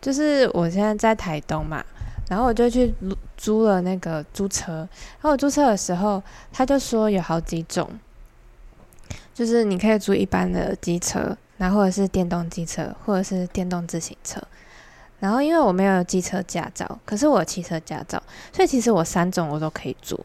[0.00, 1.84] 就是我现在在台东嘛，
[2.28, 2.94] 然后我就去
[3.36, 7.88] 租了那个租车，然后我租车的时候，他就说有好几种，
[9.34, 14.40] 就是你可以租一般的机车，然后或者是电动机车，或者是电动自行车。
[15.18, 18.22] 然后因为我没有机车驾照，可是我有汽车驾照，
[18.54, 20.18] 所以其实我三种我都可以租。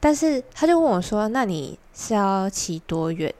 [0.00, 3.32] 但是他就问我说：“那你是要骑多远，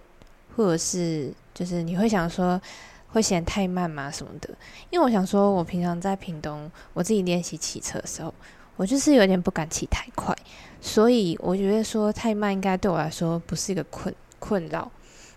[0.57, 2.61] 或者是就是你会想说
[3.09, 4.51] 会嫌太慢吗什么的？”
[4.91, 8.33] 因为我想说，我平常在屏东我自己练习骑车的时候，
[8.77, 10.37] 我就是有点不敢骑太快，
[10.81, 14.91] 所以我觉得说太慢应该对我来说不是一个困困扰。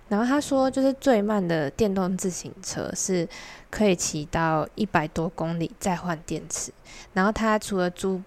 [0.09, 3.29] 然后他说，就是最慢的电动自行车是
[3.69, 6.71] 可以骑到一百多公里再换电池。
[7.13, 8.19] 然后他除了租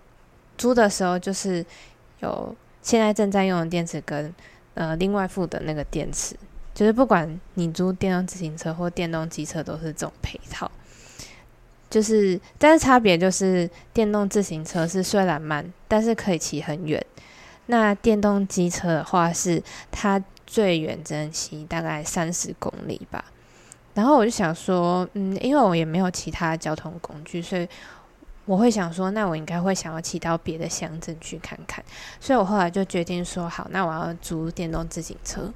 [0.57, 1.67] 租的时候，就是
[2.21, 4.33] 有现在正在用的电池跟
[4.75, 6.37] 呃另外付的那个电池，
[6.75, 10.71] 就是不管你租电动自行车或电动机车都是这种配套。
[11.91, 17.05] 就是但是差别就是电动自行车是虽然慢，但是可以骑很远。
[17.67, 20.23] 那电动机车的话是它。
[20.45, 23.25] 最远只能骑大概三十公里吧，
[23.95, 27.67] 然后我就想说，嗯，因为我也没有其他交通工具，所以
[28.45, 31.83] 我会想说，那我应该会想要骑到别的乡镇去看看，
[32.21, 35.51] 所以我后来就决定说，好，那我要租电动自行车，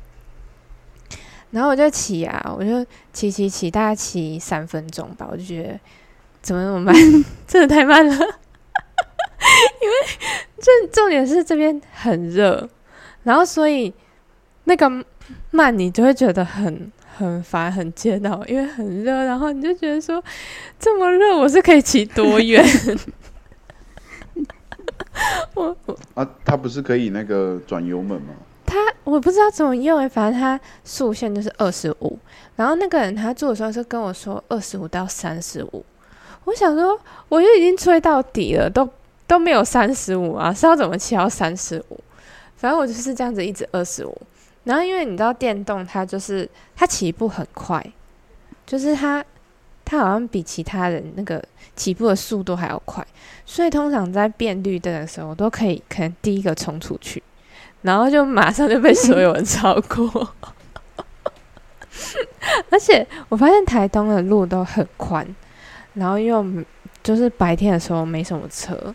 [1.50, 5.80] 然后我就骑啊，我就骑骑骑，大概骑三分钟吧，我就觉得
[6.42, 6.94] 怎么那么慢，
[7.46, 9.96] 真的太慢了， 因为
[10.58, 12.68] 这重点是这边很热，
[13.22, 13.92] 然后所以。
[14.68, 14.90] 那个
[15.52, 20.20] 慢，你就会觉得很很烦、很煎熬，因为很热，然后你就觉得说，
[20.76, 22.64] 这么热，我是可以骑多远？
[25.54, 28.34] 我我啊，他不是可以那个转油门吗？
[29.06, 32.18] 我不知道怎么用，反正他速限就是二十五，
[32.56, 35.84] 然后那个人他做的时候是跟我说二十五到三十五，
[36.44, 36.98] 我想说
[37.28, 38.88] 我就已经吹到底了，都
[39.28, 42.00] 都没有三十五啊，是要怎么骑到三十五？
[42.56, 44.20] 反正我就是这样子一直二十五。
[44.64, 47.80] 然后，因为你知道电动，它就是它起步很快，
[48.66, 49.24] 就是它
[49.84, 51.40] 它好像比其他人那个
[51.76, 53.06] 起步的速度还要快，
[53.44, 57.22] 所以通常在变绿灯的时候，我都可以可能第一个冲出去，
[57.86, 60.28] 然后就马上就被所有人超过。
[62.70, 65.26] 而且我发现台东的路都很宽，
[65.94, 66.44] 然后又
[67.02, 68.94] 就是白天的时候没什么车，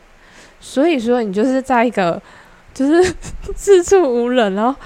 [0.60, 2.22] 所以说你就是在一个
[2.74, 3.16] 就是
[3.56, 4.80] 四处无人，然后。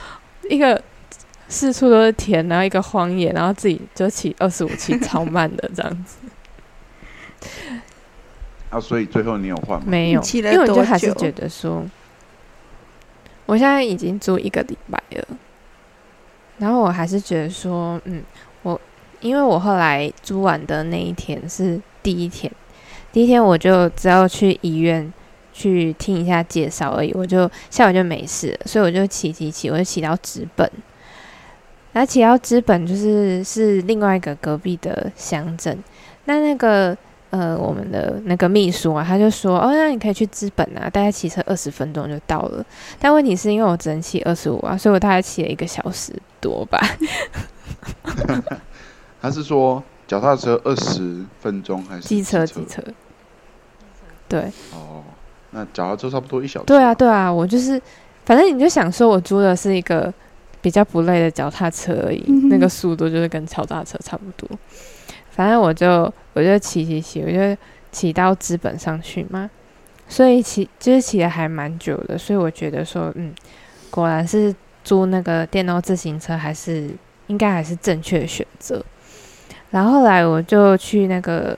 [0.48, 0.80] 一个
[1.48, 6.18] 四处都是田，然后一个荒野，然后自己就骑二十五骑超慢的这样子。
[8.70, 9.86] 啊，所以最后你有换吗？
[9.88, 11.84] 没有，因为我就还是觉得说，
[13.46, 15.28] 我现在已经租一个礼拜了，
[16.58, 18.24] 然后我还是觉得说，嗯，
[18.64, 18.80] 我
[19.22, 22.52] 因为我后来租完的那一天是第一天，
[23.12, 25.12] 第一天我就只要去医院。
[25.58, 30.70] 去听一下介绍而已，我就下午就没事，所以我就骑骑骑，我就骑到直本，
[31.94, 35.82] 然后骑到资本就是是另外一个隔壁的乡镇。
[36.26, 36.94] 那那个
[37.32, 42.66] 呃，我们的那个秘书啊，他就说：“哦，那你可以去资本啊，大概骑车二十分钟就到了。”
[43.00, 46.80] 但问题是因为我只能骑二十五啊，所以我大概骑了一个小时多吧。
[49.22, 52.46] 他是说脚踏车二十分钟还是机车？
[52.46, 52.82] 机车。
[54.28, 54.42] 对。
[54.72, 55.04] 哦。
[55.52, 56.66] 那脚踏车差不多一小时。
[56.66, 57.82] 对啊，对啊，我就是，
[58.26, 60.14] 反正你就想说，我租的是一个
[60.62, 64.50] 比较不累的脚踏车而已，那个速度就是跟脚踏车差不多。
[65.36, 69.50] 反正我就我就骑骑骑，我就骑到资本上去嘛。
[70.08, 73.34] 所以骑就是骑的还蛮久的，所以我觉得说，嗯，
[73.90, 76.90] 果然是租那个电动自行车还是
[77.28, 78.84] 应该还是正确的选择。
[79.72, 81.58] 然后后来我就去那个。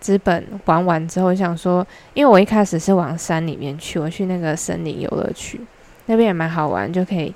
[0.00, 5.60] 资本玩完之后，想说，因为我一开始是往山里面去，我去那个森林游乐区，
[6.06, 7.34] 那边也蛮好玩，就可以，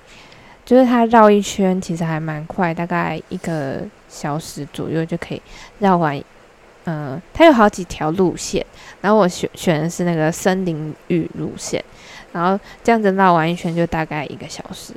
[0.65, 5.43] 就是它绕一圈，其实还蛮快，大概一个小时左右就可以
[5.79, 6.21] 绕完。
[6.85, 8.65] 嗯，它有好几条路线，
[9.01, 11.83] 然后我选选的是那个森林域路线，
[12.33, 14.93] 然后这样子绕完一圈就大概一个小时，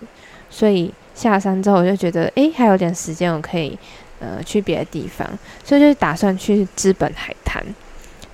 [0.50, 3.78] 所以下山之后我就觉得，诶，还有点时间，我可以。
[4.20, 5.30] 呃，去别的地方，
[5.64, 7.64] 所以就打算去资本海滩。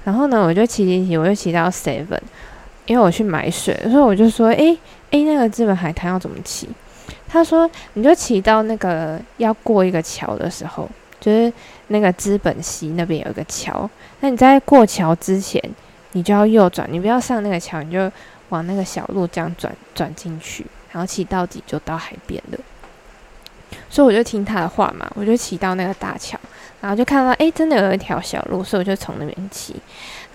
[0.06, 2.22] 然后呢，我就骑骑骑，我就骑到 Seven，
[2.86, 4.80] 因为我去买水，所以我就说：“诶
[5.12, 6.70] 诶，那个资本海滩要怎么骑？”
[7.34, 10.88] 他说：“你就骑到那个要过一个桥的时候，
[11.20, 11.52] 就是
[11.88, 13.90] 那个资本溪那边有一个桥。
[14.20, 15.60] 那你在过桥之前，
[16.12, 18.12] 你就要右转，你不要上那个桥，你就
[18.50, 22.60] 往那个小路这样转转进去，然后骑到底就到海边了。”
[23.90, 26.40] 所以我就听他的话嘛，我就骑到那个大桥，
[26.82, 29.76] 然后就看到哎，真的有一条小路，所以我就从那边骑，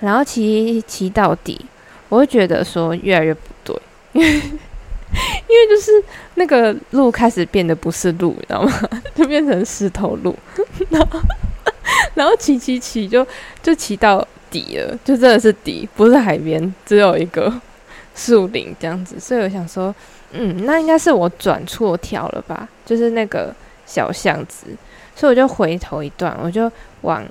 [0.01, 1.65] 然后骑骑到底，
[2.09, 3.81] 我就觉得说越来越不对，
[5.49, 5.93] 因为就是
[6.35, 8.73] 那个路开始变得不是路，你知道吗？
[9.15, 10.35] 就变成石头路，
[10.91, 11.21] 然后
[12.15, 13.27] 然后骑骑骑就
[13.63, 17.53] 就骑到底了，就真的是底，不是海边，只有一个
[18.15, 19.95] 树林这样子，所以我想说。
[20.31, 22.69] 嗯，那应该是我转错条了吧？
[22.85, 23.51] 就是那个
[23.87, 24.67] 小巷子，
[25.17, 26.71] 所以我就回头一段，我就
[27.01, 27.25] 往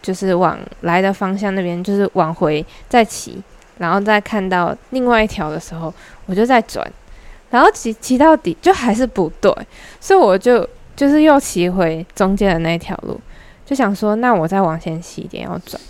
[0.00, 3.42] 就是往来的方向那边，就是往回再骑，
[3.78, 5.92] 然后再看到另外一条的时候，
[6.26, 6.86] 我就再转，
[7.50, 9.52] 然后骑骑到底就还是不对，
[10.00, 13.20] 所以我就就是又骑回中间的那条路，
[13.64, 15.80] 就想说那我再往前骑一点要转，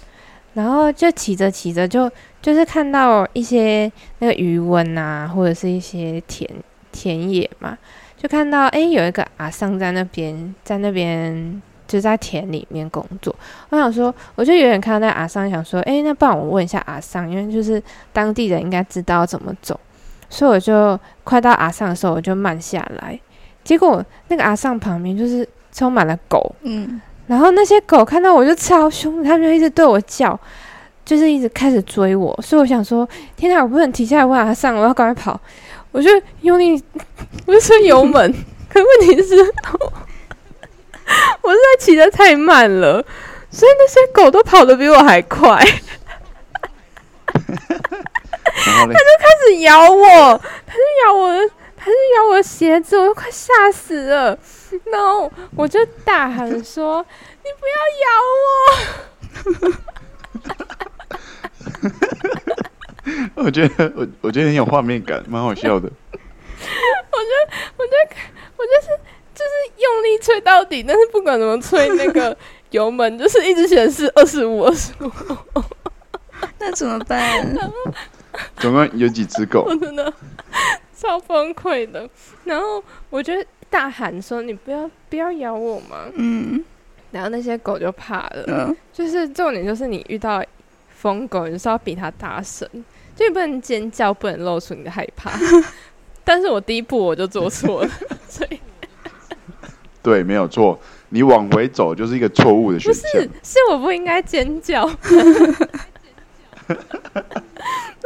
[0.55, 2.11] 然后就骑着骑着就。
[2.45, 6.47] 就是看到一些那个余温啊，或者是一些田
[6.93, 7.79] 田野嘛，
[8.19, 13.35] 就看到哎，有一个阿桑在那边，在那边就在田里面工作。
[13.71, 17.83] 我想说，我就远远看到那阿桑，想说，哎，那不然我问一下阿桑，因为就是
[18.13, 19.81] 当地人应该知道怎么走，
[20.35, 23.19] 所以我就快到阿尚的时候，我就慢下来。
[23.63, 30.39] 结果那个阿尚旁边就是充满了狗，嗯，然后那些狗看到我就超凶，他们就一直对我叫。
[31.05, 35.39] 就是一直开始追我，所以我想说，天哪，我不能停下来问阿上，我要赶快跑。
[35.93, 36.09] 我就
[36.41, 36.83] 用力，
[37.45, 38.35] 我就吹油门，
[38.73, 39.37] 可问题是，
[41.43, 43.05] 我是在骑的太慢了，
[43.51, 45.63] 所以那些狗都跑得比我还快。
[48.65, 54.39] 他就开始咬我，他就咬我的，他就咬我的鞋子，我都快吓死了。
[54.91, 57.05] 然后我就大喊说
[57.45, 58.09] ：“你不要咬
[59.55, 59.73] 我！”
[63.45, 65.87] 我觉得我我觉得很有画面感，蛮好笑的。
[65.87, 67.31] 我就
[67.77, 67.93] 我就
[68.57, 68.89] 我就是
[69.35, 72.35] 就是用力吹到底，但是不管怎么吹，那个
[72.71, 75.13] 油门就是一直显示二十五二十五。
[76.59, 77.47] 那怎么办？
[78.59, 79.65] 总共有几只狗？
[79.69, 80.13] 我真的
[80.97, 82.09] 超崩溃的。
[82.45, 83.33] 然后我就
[83.71, 86.65] 大喊说：“你不要不要咬我嘛！”嗯。
[87.11, 88.45] 然后那些狗就怕了。
[88.47, 88.77] 嗯。
[88.93, 90.45] 就是重点就是你遇到。
[90.97, 92.67] 疯狗，你是要比它大声，
[93.15, 95.31] 就你不能尖叫，不能露出你的害怕。
[96.25, 97.91] 但是我第一步我就做错了，
[98.27, 98.59] 所以
[100.03, 100.81] 对，没有错，
[101.11, 103.03] 你往回走就是一个错误的选项。
[103.13, 104.89] 不是，是我不应该尖叫。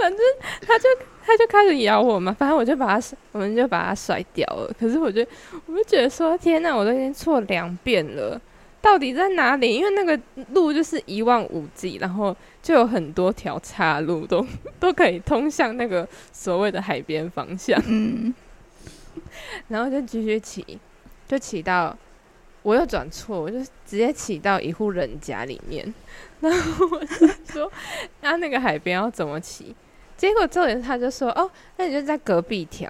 [0.00, 0.20] 反正
[0.60, 0.88] 他就
[1.24, 4.72] 他就开始咬我嘛，反正我就把他，我们就把他甩掉了。
[4.78, 5.26] 可是我就
[5.66, 8.40] 我就觉得说，天哪，我都已经错两遍了。
[8.80, 9.74] 到底在哪里？
[9.74, 10.18] 因为那个
[10.52, 14.46] 路就是一望无际，然后就有很多条岔路，都
[14.78, 17.78] 都可以通向那个所谓的海边方向。
[17.88, 18.32] 嗯，
[19.66, 20.78] 然后就继续骑，
[21.26, 21.94] 就骑到
[22.62, 25.92] 我又转错，我就直接骑到一户人家里面。
[26.40, 27.70] 然后我就说
[28.22, 29.74] ：“那那个海边要怎么骑？”
[30.18, 32.86] 结果重点他就说：“哦，那你就在隔壁调。”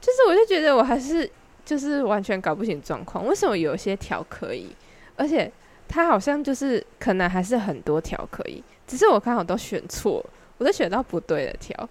[0.00, 1.28] 就是我就觉得我还是
[1.64, 4.68] 就是完全搞不清状况，为什么有些条可以？
[5.16, 5.50] 而且
[5.88, 10.24] 他好像就是可能还是很多条可以，只是我刚好都选错，
[10.58, 11.88] 我都选到不对的条，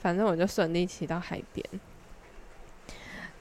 [0.00, 1.64] 反正我就顺利骑到海边。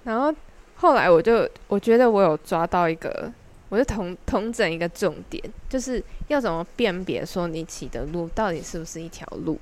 [0.04, 0.36] 然后
[0.76, 3.32] 后来我就我觉得我有抓到一个，
[3.70, 9.58] 我就同同整一个重点，就是要怎么辨别说你骑的路到底是不是一条路。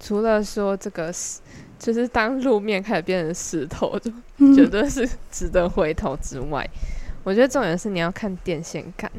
[0.00, 1.40] 除了说这个是，
[1.78, 4.10] 就是当路面开始变成石头，就
[4.54, 6.68] 绝对是值得回头之外。
[7.22, 9.10] 我觉得重点是你要看电线杆，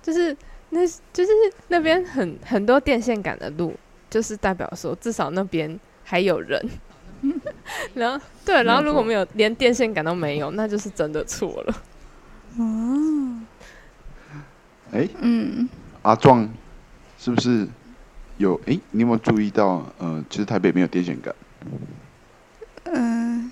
[0.00, 0.34] 就是
[0.70, 1.30] 那，就是
[1.68, 3.74] 那边很很多电线杆的路，
[4.08, 6.64] 就是代表说至少那边还有人。
[7.94, 11.82] 然后对，然后如果没有连电线杆都没有，那就是真的错了。
[12.58, 13.40] 哦，
[14.92, 15.68] 哎，嗯，
[16.02, 16.48] 阿壮
[17.18, 17.66] 是不是
[18.36, 18.60] 有？
[18.66, 19.84] 哎，你有没有注意到？
[19.98, 21.34] 呃，其实台北没有电线杆。
[22.84, 23.50] 嗯，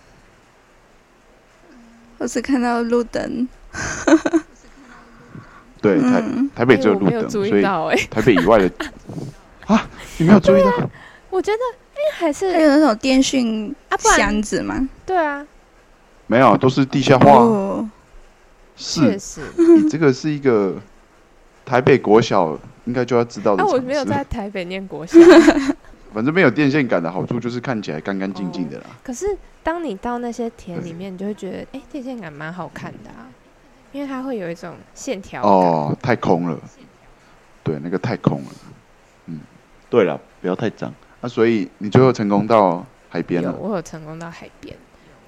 [2.19, 3.49] 我只看到路灯。
[5.81, 6.25] 对，台
[6.55, 8.71] 台北只有路灯，所以台北以外的
[9.67, 9.89] 啊，
[10.19, 10.71] 你没有注意到？
[11.31, 11.59] 我觉得
[11.95, 13.75] 哎，还是还有那种电讯
[14.17, 14.89] 箱子吗？
[15.05, 15.45] 对啊，
[16.27, 17.85] 没有，都是地下化。
[18.77, 20.75] 确实，你这个是一个
[21.65, 23.63] 台北国小应该就要知道的。
[23.63, 25.19] 啊，我没有在台北念国小。
[26.15, 28.85] 反正没有电线杆的好处就是看起来干干净净的啦。
[29.03, 29.27] 可是
[29.65, 33.27] 当你到那些田里面，你就会觉得，哎，电线杆蛮好看的啊。
[33.91, 36.59] 因为它会有一种线条哦，太空了，
[37.63, 38.51] 对，那个太空了，
[39.27, 39.41] 嗯，
[39.89, 40.93] 对了，不要太脏。
[41.21, 43.53] 那所以你最后成功到海边了？
[43.53, 44.77] 我有成功到海边，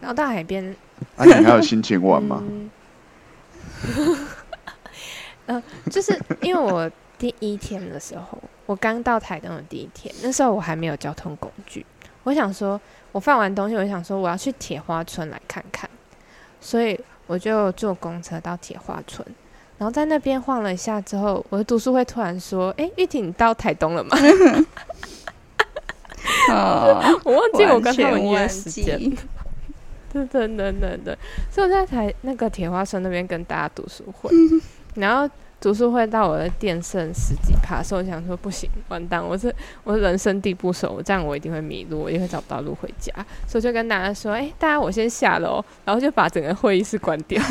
[0.00, 0.64] 然后到海边
[1.16, 2.42] 啊，你还有心情玩吗？
[5.46, 11.84] 嗯，就是因为我第一天的时候，我刚到台东的第一天，那时候我还没有交通工具。
[12.24, 12.78] 我想说，
[13.12, 15.88] 我放完东西，我想说我要去铁花村来看看，
[16.60, 19.26] 所以我就坐公车到铁花村，
[19.78, 24.16] 然后在那边晃了一下之后，我的读书会突然说：“哎，玉婷，你到台东了吗？”
[26.50, 28.98] 哦，我忘记我跟他们约时间。
[30.12, 31.16] 对对对对对，
[31.50, 34.30] 所以我在台那个铁花村那边跟大家读书会，
[34.94, 35.30] 然后。
[35.58, 39.52] 读书会到我的电剩十几趴，所以我想说不行，完蛋，我是
[39.84, 43.12] 我是人生地不熟，这样我一定会迷路，我一定会找不到路回家，
[43.48, 47.42] 所以就跟大家说，哎，大家我先下楼，然后就把整个会议室关掉。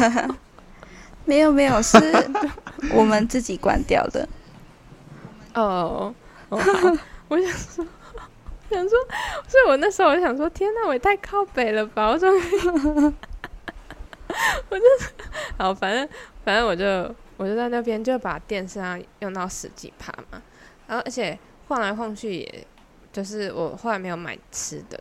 [1.25, 1.97] 没有没有，是
[2.93, 4.29] 我们自己关掉的。
[5.55, 6.13] 哦，
[6.49, 6.59] 哦，
[7.27, 7.85] 我想说，
[8.69, 8.97] 想说，
[9.47, 12.07] 所以我那时候我想说，天哪，我也太靠北了吧！
[12.07, 12.29] 我说，
[14.69, 14.85] 我就，
[15.57, 16.07] 好，反正
[16.45, 17.13] 反正我就。
[17.37, 20.41] 我就在那边就把电视上用到十几趴嘛，
[20.87, 21.37] 然后而且
[21.67, 22.67] 晃来晃去，也
[23.11, 24.97] 就是我后来没有买吃的，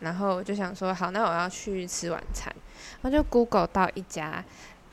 [0.00, 2.50] 然后就想说好，那我要去吃晚餐，
[3.02, 4.42] 然后就 Google 到一家，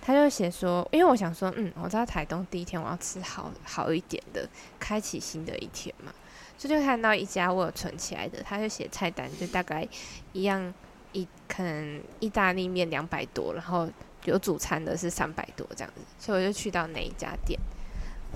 [0.01, 4.45] 他就写说，因为我想说，嗯，我在台东第一天我要吃好好一点的，
[4.77, 6.11] 开启新的一天嘛，
[6.57, 9.87] 所以就看到一家我有存起来的，他就写菜单就大概
[10.33, 10.73] 一样，
[11.13, 13.87] 一可能意大利面两百多，然后。
[14.25, 17.59] 有主餐的是三百多这样子，所以我就去到那一家店，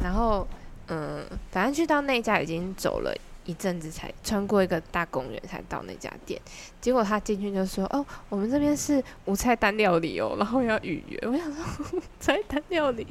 [0.01, 0.48] 然后
[0.88, 3.13] 嗯，反正去到那家已经走了
[3.46, 6.39] 一阵子，才穿过一个大公园才到那家店。
[6.81, 13.05] 结果他进去就说：“哦，我们这边是无菜单料理哦，然后要预约。”我想说， 菜单料理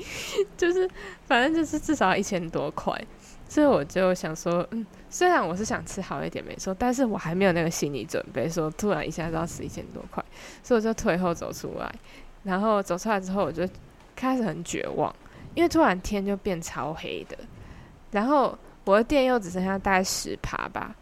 [0.56, 0.88] 就是
[1.26, 2.92] 反正就是至少一千多块，
[3.48, 10.24] 所以我就想说，嗯，虽然我是想吃好一点没错，但是我还没有那个心理准备，说突然一下子要吃一千多块，
[10.62, 11.92] 所以我就退后走出来。
[12.44, 13.68] 然后走出来之后，我就
[14.16, 15.14] 开始很绝望，
[15.54, 17.36] 因为突然天就变超黑的，
[18.10, 20.94] 然后我的店又只剩下大概十趴吧，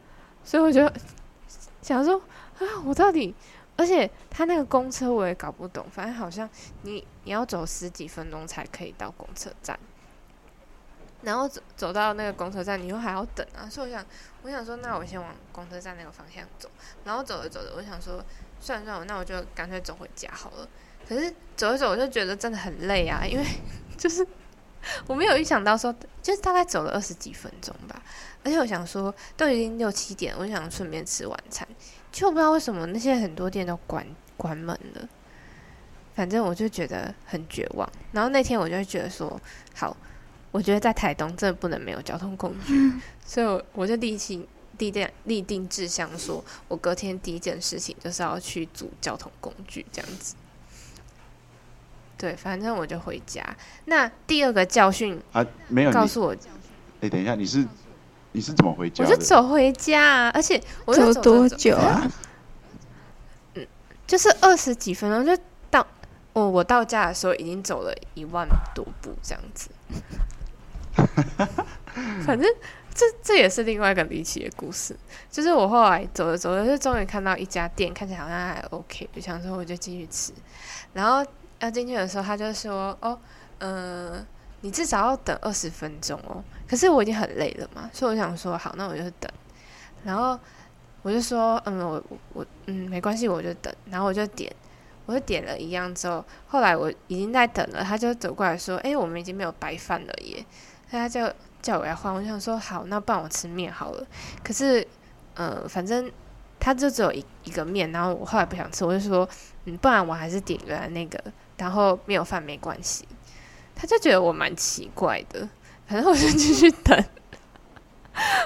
[0.42, 0.90] 所以我就
[1.82, 2.20] 想说
[2.58, 3.34] 啊，我到底，
[3.76, 6.48] 而且他那个公车我也搞不懂，反正好像
[6.82, 9.78] 你你要走十几分钟才可以到公车站，
[11.22, 14.06] 然后走走到那个公车站，你又还要等啊，所以我想，
[14.42, 16.68] 我想说，那我先往公车站那个方向走，
[17.04, 18.24] 然后走着走着，我想说，
[18.58, 20.68] 算了算了，那我就干脆走回家好了。
[21.08, 23.44] 可是走一走，我就觉得真的很累啊，因为
[23.96, 24.26] 就是
[25.06, 28.02] 我没有预想到说，就是大概走了二十几分钟吧。
[28.44, 31.66] 而且我想说，都已经六七点，我想顺便吃晚餐，
[32.12, 35.08] 就不知道为什么那些很多店都关关门了。
[36.14, 37.90] 反正我就觉得很绝望。
[38.12, 39.40] 然后那天我就觉得说，
[39.74, 39.96] 好，
[40.52, 42.92] 我觉得在台东真的不能没有交通工具，
[43.24, 44.48] 所以我我就立起
[44.78, 50.36] 立定立定志向，说我隔天第一件事情就是要去租交通工具，这样子。
[52.18, 53.44] 对，反正我就回家。
[53.84, 56.34] 那第二个教训啊，没有告诉我。
[57.02, 57.62] 哎，等一下，你是
[58.32, 59.04] 你是怎么回家？
[59.04, 62.10] 我就走回家，啊而且我走多久啊？
[63.54, 63.66] 嗯，
[64.06, 65.86] 就是二十几分钟就到。
[66.32, 69.70] 我我到家的时候已经走了一万多步这样子。
[72.24, 72.46] 反正
[72.94, 74.96] 这这也是另外一个离奇的故事。
[75.30, 80.32] 就是我后来走着走着，就终于看到一家店，看起来好像还 OK，就想说我就进去吃，
[80.94, 81.22] 然后。
[81.60, 83.18] 要进去的时候，他就说：“哦，
[83.58, 84.26] 嗯，
[84.60, 89.30] 你至少要等二十分钟哦。”可是我已经很累了嘛，所以我想说：“好，那我就等。”
[90.04, 90.38] 然后
[91.02, 92.02] 我就说：“嗯，我
[92.34, 94.54] 我嗯，没关系，我就等。”然后我就点，
[95.06, 100.44] 我就点了一样之后，后来我已经在等了，他就走过来说：“哎，我们已经没有白饭了耶！”
[100.90, 101.32] 他就
[101.62, 102.12] 叫我来换。
[102.12, 104.06] 我想说：“好，那不然我吃面好了。”
[104.44, 104.86] 可是，
[105.34, 106.10] 呃，反正
[106.60, 109.28] 他就只有一一个面，然后我后来不想吃，我就说
[109.66, 111.18] ：“嗯，不然我还是点原来那个。”
[111.56, 113.06] 然后没有饭没关系，
[113.74, 115.48] 他就觉得我蛮奇怪的。
[115.88, 117.04] 反正我就继续等，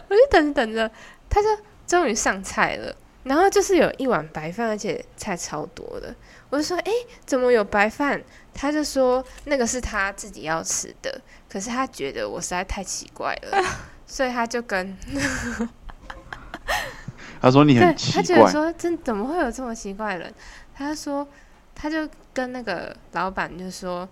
[0.09, 0.90] 我就等着等着，
[1.31, 1.49] 他就
[1.87, 2.95] 终于上菜了。
[3.23, 6.14] 然后就是有一碗白饭，而且菜超多的。
[6.50, 6.93] 我就说：“哎，
[7.25, 13.62] 怎么有白饭？”他就说：“那个是他自己要吃的。”可是他觉得我实在太奇怪了，
[14.07, 14.97] 所以他就跟
[17.40, 20.35] 他说：“你很奇怪。”他觉得说：“真怎么会有这么奇怪的人？”
[20.76, 21.26] 他说。
[21.80, 24.06] 他就跟那个老板就说，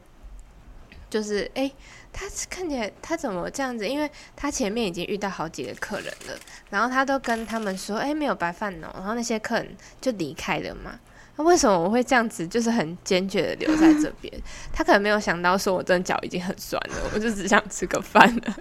[1.10, 1.70] 就是哎，
[2.10, 3.87] 他看起来他怎么这样子？
[3.87, 6.38] 因为他前面已经遇到好几个客人了，
[6.70, 10.98] 然后他都跟他们说，哎，没有白饭哦，然后那些客人就离开了嘛。
[11.37, 12.48] 那为什么我会这样子？
[12.48, 14.32] 就是很坚决的留在这 边。
[14.72, 18.56] 他可能没有想到，说我真的脚已经很酸了，我就只想吃个饭了。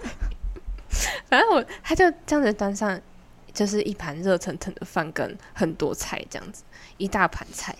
[1.30, 3.00] 反正我他就这样子端上，
[3.54, 6.62] 就是一盘热腾腾的饭跟很多菜这样子，
[6.98, 7.74] 一大盘菜。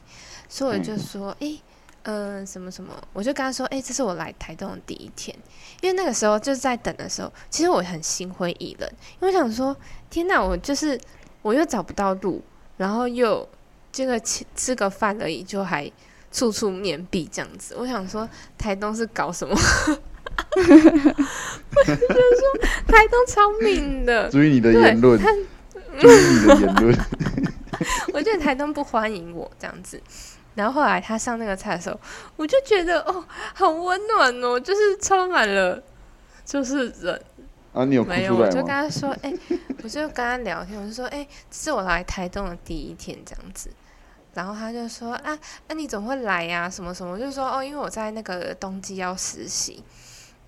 [0.49, 1.59] 所以我就说，哎，
[2.05, 5.37] 嗯，什么什么，我就跟他说，哎，这是我来台东的第一天，
[5.83, 8.91] 因为那个时候就是在等的时候，其实我很心灰意冷，
[9.21, 9.77] 因为我想说，
[10.09, 10.99] 天哪，我就是
[11.43, 12.43] 我又找不到路，
[12.77, 13.47] 然后又
[13.93, 15.91] 这个吃吃个饭而已，就还
[16.33, 19.55] 处处面壁这样子，我想说，台东是搞什么？
[20.57, 25.21] 就是说，台东超命的， 注意你的言论，
[25.99, 26.99] 注意你的言论。
[28.13, 30.01] 我觉得台东不欢迎我这样子，
[30.59, 31.99] 然后后来他上那个菜的时候，
[32.37, 33.25] 我就觉得哦，
[33.55, 35.81] 好温暖哦，就是充满了，
[36.45, 37.23] 就是人
[37.73, 38.35] 啊，你有没有？
[38.35, 39.33] 我就跟他说，哎，
[39.85, 43.71] 我就跟他聊天，我就说，哎，这是我来台东的第一天这样子，
[44.35, 45.39] 然后他就说，啊，
[45.69, 46.69] 那你怎么会来呀？
[46.69, 47.13] 什么什么？
[47.13, 49.85] 我就说，哦，因为我在那个冬季要实习。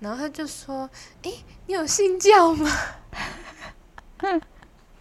[0.01, 0.89] 然后他就说
[1.21, 1.31] ：“哎，
[1.67, 2.67] 你有信教吗？”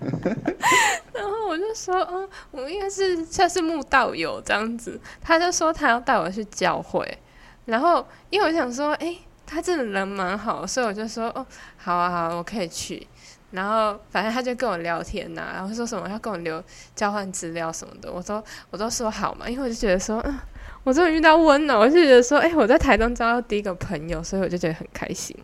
[1.13, 7.19] 然后我就说：“嗯，我应该是算是木道友这样子。”他就说他要带我去教会。
[7.67, 9.17] 然后因为我想说：“哎，
[9.47, 13.07] 他真的人蛮好，所以我就说：‘哦，好啊，好，我可以去。’
[13.53, 16.63] 然后反正他就跟我聊天呐，然后说什么要跟我留
[16.95, 20.39] 交换资料什么的，我都我都说好嘛，因为我就觉得说，嗯。”
[20.83, 25.37] 我终于遇到温暖，我就觉得说，哎，我在台中交到第一个朋友，所以我就觉得很开心。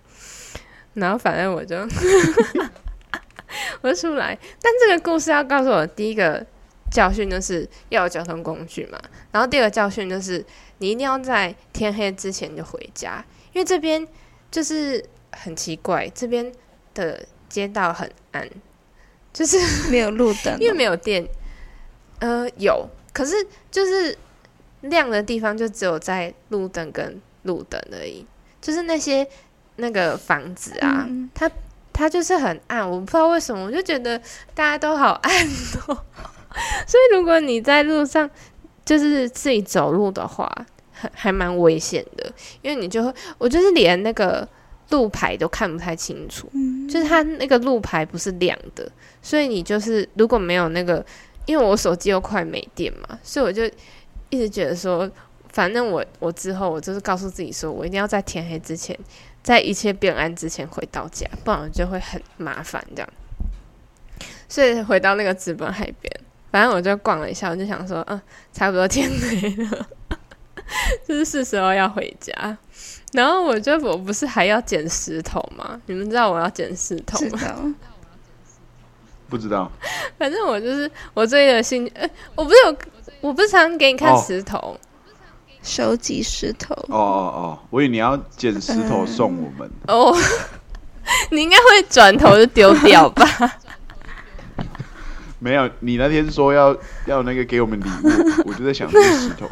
[0.95, 1.77] 然后反正我就，
[3.83, 4.39] 我就出来。
[4.61, 6.45] 但这个故事要告诉我第一个
[6.91, 9.01] 教训就是要有交通工具嘛。
[9.33, 10.45] 然后第二个教训就是
[10.79, 14.07] 你一定要在天黑之前就回家，因为这边
[14.51, 16.53] 就是很奇怪，这边
[16.95, 18.49] 的街道很暗，
[19.33, 19.59] 就是
[19.91, 21.27] 没有路灯，因为没有电。
[22.21, 23.35] 呃，有，可是
[23.71, 24.17] 就是。
[24.83, 28.25] 亮的地方就只有在路灯跟路灯而已，
[28.61, 29.27] 就是那些
[29.77, 31.51] 那个房子啊，它
[31.97, 34.19] 它就是很暗，我不知道为什么，我就觉得
[34.55, 35.47] 大家都好暗
[35.87, 35.97] 哦。
[36.87, 38.29] 所以如果你在路上
[38.85, 40.51] 就是自己走路的话，
[40.93, 44.47] 还还蛮危险的，因为你就会，我就是连那个
[44.91, 46.47] 路牌都看不太清楚，
[46.89, 48.87] 就是它那个路牌不是亮的，
[49.23, 51.05] 所以你就是如果没有那个，
[51.47, 53.63] 因为我手机又快没电嘛，所以我就。
[54.29, 55.09] 一直觉得说，
[55.51, 58.99] 反正我我之后我就是告诉自己说，我一定要在天黑之前，
[59.47, 63.09] 在一切变暗之前回到家，不然就会很麻烦这样。
[64.49, 66.13] 所以回到那个资本海边，
[66.51, 68.21] 反正我就逛了一下，我就想说，嗯，
[68.53, 69.87] 差不多天黑了，
[71.07, 72.59] 就是是时候要回家。
[73.13, 75.81] 然后我就我不是还要捡石头吗？
[75.87, 77.73] 你们知道我要捡石头吗？
[79.29, 79.71] 不知道。
[80.19, 82.77] 反正我就是我最的兴，呃，我不是有。
[83.23, 84.79] 我不是常给你看石头，
[85.67, 86.73] 收集石头。
[86.89, 86.99] 哦哦
[87.35, 89.69] 哦，我以为你要捡石头送我们。
[89.89, 90.17] 哦，
[91.33, 93.27] 你应该会转头就丢掉吧？
[95.41, 96.75] 没有，你那天说要
[97.07, 98.09] 要那个给我们礼物，
[98.47, 99.47] 我就在想这石头。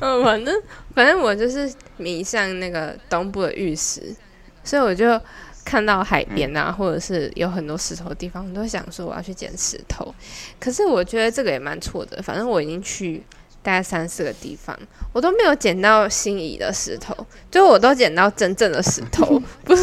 [0.00, 0.62] 嗯，反正
[0.94, 4.14] 反正我就是迷上那个东部的玉石，
[4.62, 5.20] 所以我就。
[5.64, 10.12] 看到海边啊，或者是有很多石头的地方，我都想说我要去捡石头。
[10.58, 12.20] 可是我觉得这个也蛮错的。
[12.20, 13.22] 反正我已经去
[13.62, 14.78] 大概三四个地方，
[15.12, 17.14] 我都没有捡到心仪的石头，
[17.50, 19.82] 就我都捡到真正的石头， 不是，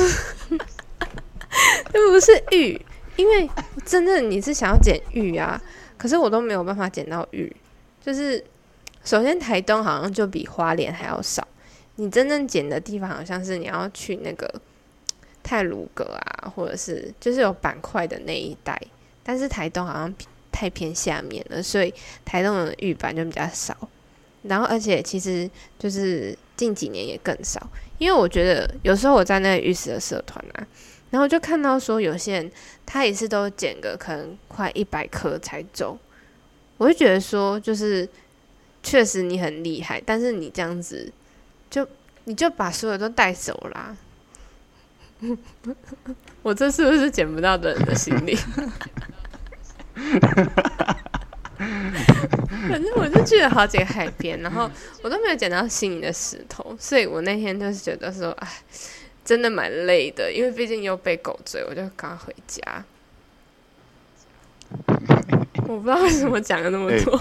[1.94, 2.80] 又不是玉。
[3.16, 3.50] 因为
[3.86, 5.62] 真正你是想要捡玉啊，
[5.98, 7.54] 可是我都没有办法捡到玉。
[8.02, 8.44] 就是
[9.04, 11.48] 首先台东好像就比花莲还要少，
[11.96, 14.50] 你真正捡的地方好像是你要去那个。
[15.42, 18.80] 泰鲁阁啊，或者是就是有板块的那一带，
[19.24, 20.14] 但是台东好像
[20.52, 21.94] 太偏下面了，所以
[22.26, 23.76] 台东的玉板就比较少。
[24.44, 27.60] 然后，而且其实就是近几年也更少，
[27.98, 30.68] 因为我觉得有时候我在那个玉石的社团啊，
[31.10, 32.52] 然后就看到说有些人
[32.86, 35.98] 他也是都捡个可能快一百颗才走，
[36.78, 38.08] 我就觉得说就是
[38.82, 41.12] 确实你很厉害，但是你这样子
[41.70, 41.86] 就
[42.24, 43.98] 你就把所有都带走啦。
[46.42, 48.38] 我这是不是捡不到的人的心理？
[52.70, 54.70] 反正我就去了好几个海边，然后
[55.02, 58.48] 我都没有捡到心仪的石头，所以我那天就是觉得说，哎，
[59.26, 62.62] 真的蛮累的，因为毕竟又被狗追，我就刚回家。
[65.68, 67.20] 我不知道为什么讲了那么多。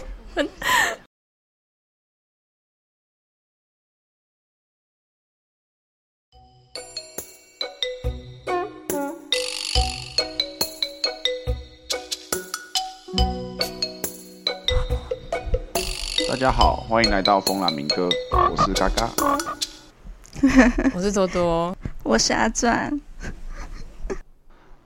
[16.29, 19.09] 大家好，欢迎来到风朗民歌，我是嘎嘎，
[20.95, 23.01] 我是多多，我是阿钻。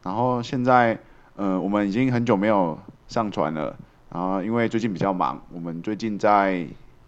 [0.04, 0.96] 然后现在，
[1.34, 2.78] 呃，我们已经很久没有
[3.08, 3.76] 上传了，
[4.08, 6.64] 然后，因为最近比较忙，我们最近在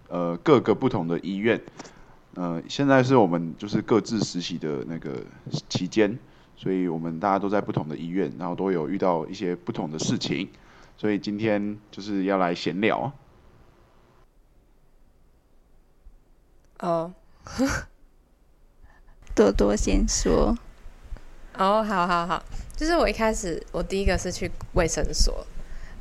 [0.09, 1.61] 呃各个不同的医院，
[2.35, 5.13] 呃，现在是我们就是各自实习的那个
[5.69, 6.19] 期间，
[6.57, 10.49] 所以我们大家都在不同的医院，然后都有遇到一些不同的事情，
[10.99, 13.13] 所以今天就是要来闲聊。
[16.85, 17.11] 哦，
[19.35, 20.57] 多多先说。
[21.57, 22.45] 哦，好好好，
[22.77, 25.47] 就是我一开始我第一个是去卫生所，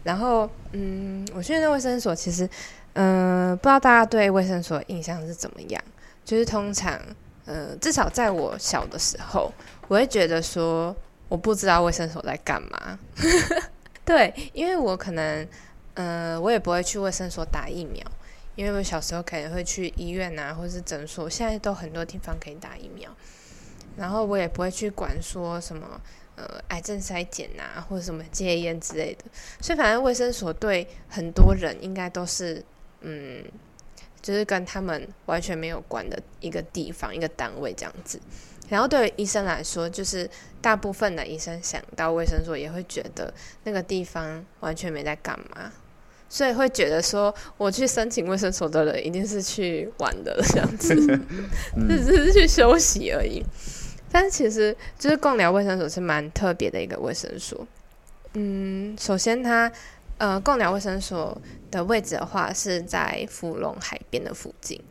[0.03, 2.49] 然后嗯，我去那卫生所，其实
[2.93, 5.81] 嗯，不知道大家对卫生所印象是怎么样？
[6.25, 6.99] 就是通常，
[7.45, 9.53] 呃，至少在我小的时候，
[9.87, 10.93] 我会觉得说，
[11.29, 12.99] 我不知道卫生所在干嘛。
[14.03, 15.47] 对，因为我可能，
[15.93, 18.03] 嗯，我也不会去卫生所打疫苗，
[18.55, 23.09] 因为我小时候可能会去医院啊，或是诊所，现在都很多地方可以打疫苗。
[23.95, 26.01] 然后我也不会去管说什么
[26.35, 29.25] 呃癌症筛检呐，或者什么戒烟之类的。
[29.61, 32.63] 所以反正卫生所对很多人应该都是
[33.01, 33.43] 嗯，
[34.21, 38.19] 就是跟他们完全没有关的一个地方、一个单位这样子。
[38.69, 40.27] 然后对于医生来说，就是
[40.61, 43.31] 大部分的医生想到卫生所，也会觉得
[43.65, 45.71] 那个地方完全没在干嘛，
[46.33, 50.95] 所以会觉得说我去申请卫生所的人一定是去玩的这样子，
[51.87, 53.43] 只是去休息而已。
[54.11, 57.67] 但其实就是共寮卫生所是蛮特别的一个卫生所。
[58.33, 59.71] 嗯，首先它
[60.17, 64.81] 呃共寮卫生所的位置的话是在福隆海边的附近，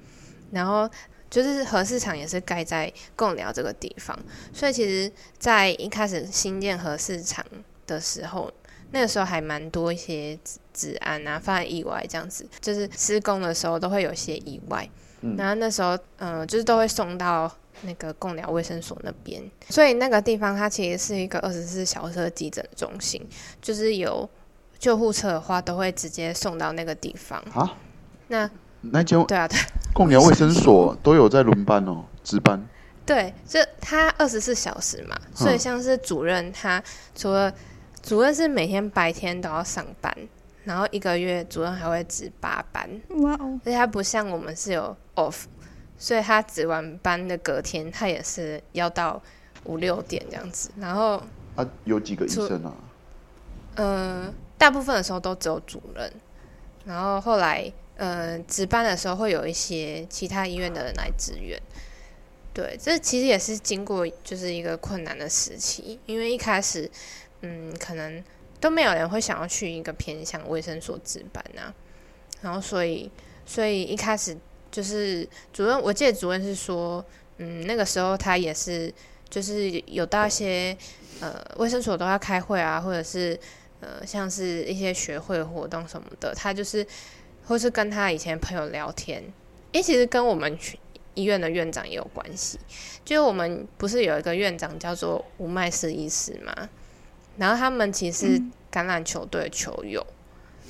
[0.53, 0.89] 然后
[1.29, 4.17] 就是核市场也是盖在贡寮这个地方，
[4.55, 7.45] 所以其实，在一开始新建核市场
[7.85, 8.53] 的时候，
[8.93, 10.39] 那个时候还蛮多一些
[10.73, 14.89] 治安啊、发生意外这样子，就是施工的时候都会有些意外，
[15.37, 17.51] 然后那时候嗯就是都会送到。
[17.85, 23.27] 那个共疗卫生所那边，所以那个地方它其实是一个二十四小时的急诊中心，
[23.61, 24.29] 就是有
[24.79, 27.77] 救护车的话都会直接送到那个地方啊。
[28.29, 28.49] 那
[28.83, 29.59] 那就对啊，对，
[29.93, 32.65] 共疗卫生所都有在轮班哦，值班。
[33.05, 36.81] 对，这他二十四小时嘛，所以像是主任他
[37.17, 37.53] 除了
[38.03, 40.17] 主任是每天白天都要上班，
[40.65, 42.89] 然后一个月主任还会值八班。
[43.09, 43.61] 哇哦！
[43.65, 45.45] 而且他不像我们是有 off。
[45.99, 49.23] 所以他值完班的隔天，他也是要到
[49.63, 50.69] 五六点这样子。
[50.77, 51.23] 然后
[51.55, 52.75] 啊，有几个医生啊？
[53.77, 56.13] 嗯，大部分的时候都只有主任。
[56.85, 61.57] 然后后来，嗯，值班的时候会有一些其他医院的人来支援。
[62.53, 66.91] 对，这其实也是经过就是一个困难的时期，因为一开始，
[67.43, 68.25] 嗯，可能
[68.59, 71.73] 都没有人会想要去一个偏向卫生所值班啊。
[72.41, 73.09] 然后，所以，
[73.47, 74.37] 所以一开始。
[74.73, 77.05] 就是主任，我记得主任是说，
[77.37, 78.91] 嗯，那个时候他也是，
[79.29, 80.75] 就是有到一些
[81.21, 83.39] 呃卫生所都要开会啊，或者是
[83.81, 86.87] 呃像是一些学会活动什么的，他就是
[87.45, 89.23] 或是跟他以前朋友聊天，
[89.73, 90.79] 因其实跟我们去
[91.13, 92.59] 医院的院长也有关系，
[93.05, 96.67] 就是我们不是有一个院长叫做吴麦斯医师嘛，
[97.37, 98.41] 然后他们其实
[98.71, 100.07] 橄榄球队的球友。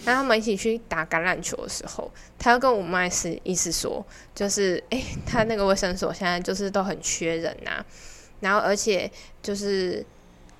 [0.04, 7.84] 那他们一起去打橄榄球的时候，他要跟吴麦斯意思说，就是哎，他那个卫生所现在就是都很缺人呐，
[8.40, 9.08] 然后而且
[9.40, 10.04] 就是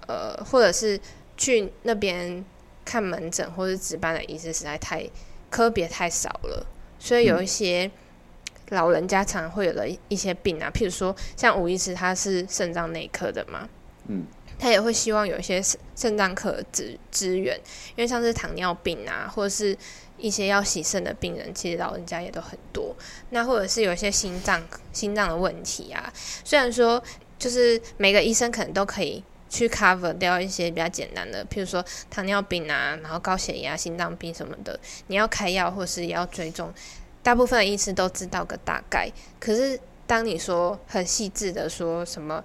[0.06, 0.96] 呃，或者是
[1.36, 2.44] 去那边
[2.84, 5.04] 看门诊或者值班的医师实在太
[5.50, 6.64] 科别太少了，
[7.00, 7.90] 所以有一些
[8.68, 13.68] 老人家常常会有的一些病啊，譬如说像吴医师他是肾脏内科的嘛，
[14.06, 14.24] 嗯。
[14.62, 17.58] 他也会希望有一些肾肾脏科资资源，
[17.96, 19.76] 因为像是糖尿病啊，或者是
[20.18, 22.94] 一些要洗肾的病人，其实老人家也都很多。
[23.30, 26.12] 那或者是有一些心脏心脏的问题啊，
[26.44, 27.02] 虽然说
[27.40, 29.20] 就是每个医生可能都可以
[29.50, 36.72] 去 cover 掉一些比较简单的，譬如说糖尿病啊，然后高血压、心脏病什么的，你要开药或是要追踪，
[37.20, 39.10] 大部分的医师都知道个大概。
[39.40, 42.44] 可是当你说很细致的说什么？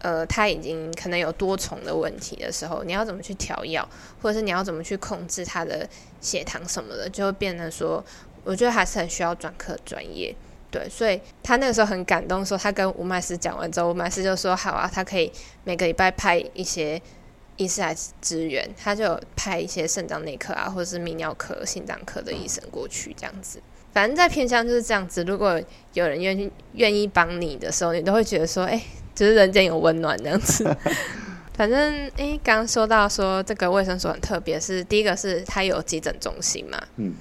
[0.00, 3.86] 呃，他已经可能有多重的问题的时候，你要怎么去调药，
[4.22, 5.86] 或者是你要怎么去控制他的
[6.22, 8.02] 血糖什么的，就会变得说，
[8.42, 10.34] 我觉得还是很需要专科专业。
[10.70, 15.30] 对，所以他那个时候很感动，说他跟吴麦斯讲完之后，吴麦斯就说好啊，他可以
[15.64, 16.98] 每个礼拜派一些
[17.56, 23.60] 医师来支援，他就派一些肾脏内科啊，或者是泌尿科、心脏科的医生过去这样子。
[23.92, 25.22] 反正，在偏向就是这样子。
[25.24, 25.60] 如果
[25.92, 28.80] 有人愿意愿意帮你的时候，你都会觉得说，哎。
[29.14, 30.64] 就是人间有温暖这样子，
[31.54, 31.78] 反正
[32.16, 37.14] 诶，刚刚说到说这个卫生所很特别，是第一个是它有急诊中心嘛，嗯，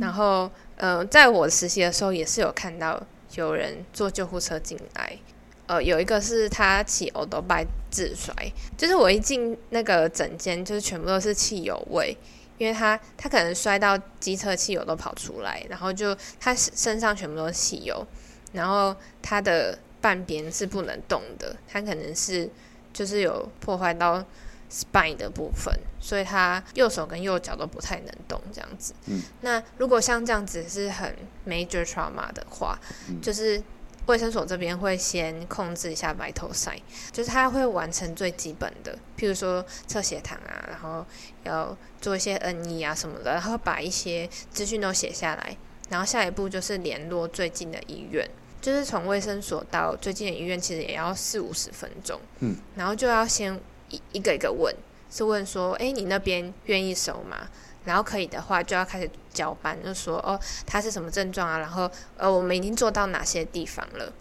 [0.00, 3.02] 然后呃，在我实习的时候也是有看到
[3.34, 5.18] 有人坐救护车进来，
[5.66, 8.32] 呃，有一个是他骑欧多拜自摔，
[8.76, 12.16] 就是我一进那个诊间，就是全部都是汽油味，
[12.56, 18.06] 因为他他可能摔到机车汽油都跑出来，然后就他身上全部都是汽油，
[18.52, 22.48] 然后他的半边是不能动的，它可能是
[22.92, 24.24] 就是有破坏到
[24.70, 28.92] spine 的部分，所以他右手跟右脚都不太能动这样子。
[29.06, 31.14] 嗯，那如果像这样子是很
[31.46, 32.78] major trauma 的话，
[33.22, 33.62] 就是
[34.06, 36.80] 卫生所这边会先控制一下 vital sign，
[37.12, 41.04] 就是他会完成最基本的，譬如说测血糖啊，然后
[41.44, 45.56] 要做一些 N E 啊什么的，然后把一些资讯都写下来，
[45.88, 48.28] 然后下一步就是联络最近的医院，
[48.68, 54.74] 就是从卫生所到最近的医院，其实也要四五十分钟，嗯，然后就要先一一个一个问，
[55.10, 57.48] 是问说，哎，你那边愿意收吗？
[57.84, 61.58] 然后可以的话，就要开始交班，就说哦，他是什么症状啊？
[61.58, 64.12] 然后呃，我们已经做到哪些地方了？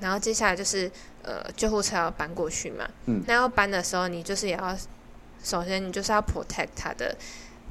[0.00, 0.90] 然后接下来就是
[1.22, 4.76] 呃，救护车要搬过去嘛，嗯，那要搬的时候，你就是也要。
[5.42, 7.14] 首先，你就是要 protect 他的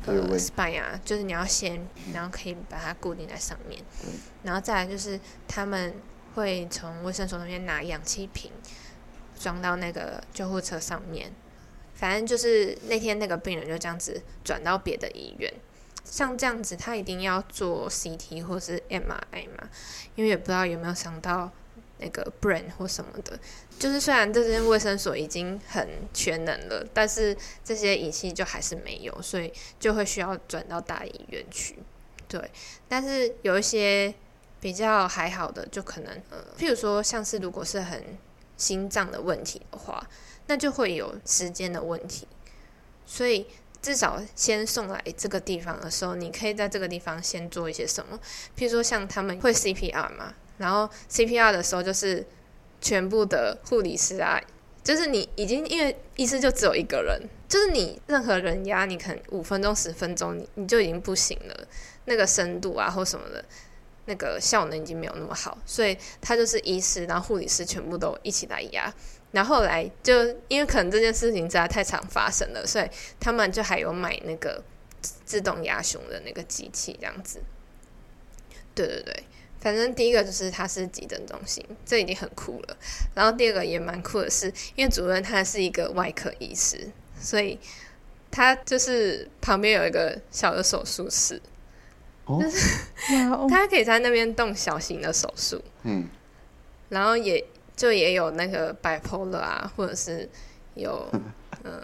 [0.06, 3.82] 呃 spine 啊，就是你要先，然后可以把它固定在上面。
[4.44, 5.92] 然后再来就是他们
[6.36, 8.52] 会从卫生所那边拿氧气瓶
[9.40, 11.32] 装到那个救护车上面。
[11.96, 15.54] 反正就是那天那个病人就这样子转到别的医院。
[16.04, 19.70] 像这样子，他一定要做 CT 或是 MRI 嘛，
[20.16, 21.50] 因为也不知道有没有想到
[22.00, 23.40] 那个 brain 或什么的。
[23.80, 31.78] 就是虽然这间卫生所已经很全能了，但是这些仪器就还是没有，所以就会需要转到大医院去。
[32.28, 32.52] 对，
[32.90, 34.14] 但是有一些
[34.64, 38.02] 比较还好的，就可能呃，譬如说像是如果是很
[38.56, 40.08] 心脏的问题的话，
[40.48, 42.26] 那就会有时间的问题。
[43.06, 43.46] 所以
[43.82, 48.18] 至少先送来这个地方的时候，你可以在这个地方先做一些什么，
[48.58, 52.26] 譬如说像他们会 CPR 嘛，然后 CPR 的时候就是。
[52.86, 54.38] 全部的护理师啊，
[54.84, 61.68] 就是你已经因为医师就只有一个人，就是你任何人压你，可能五分钟、十分钟，你你就已经不行了。
[62.04, 63.46] 那个深度啊或什么的，
[64.06, 68.94] 那个效能已经没有那么好，所以他就是医师，然后护理师全部都一起来压。
[69.32, 70.14] 然后来就
[70.48, 72.88] 因为可能这件事情实在太常发生了，所以
[73.20, 74.64] 他们就还有买那个
[75.26, 77.42] 自动压胸的那个机器，这样子。
[78.76, 79.24] 对对对。
[79.60, 82.78] 反正第一个就是他是急诊中心，这已经很酷了。
[83.16, 87.58] 然后第二个也蛮酷的是，因为主任他是一个外科医师，所以
[88.30, 91.42] 他就是旁边有一个小的手术室，
[92.28, 92.80] 就是
[93.50, 95.62] 他可以在那边动小型的手术。
[95.84, 96.08] 嗯，
[96.90, 97.44] 然后也
[97.76, 100.30] 就也有那个 bipolar 啊，或者是
[100.76, 101.10] 有
[101.64, 101.82] 嗯。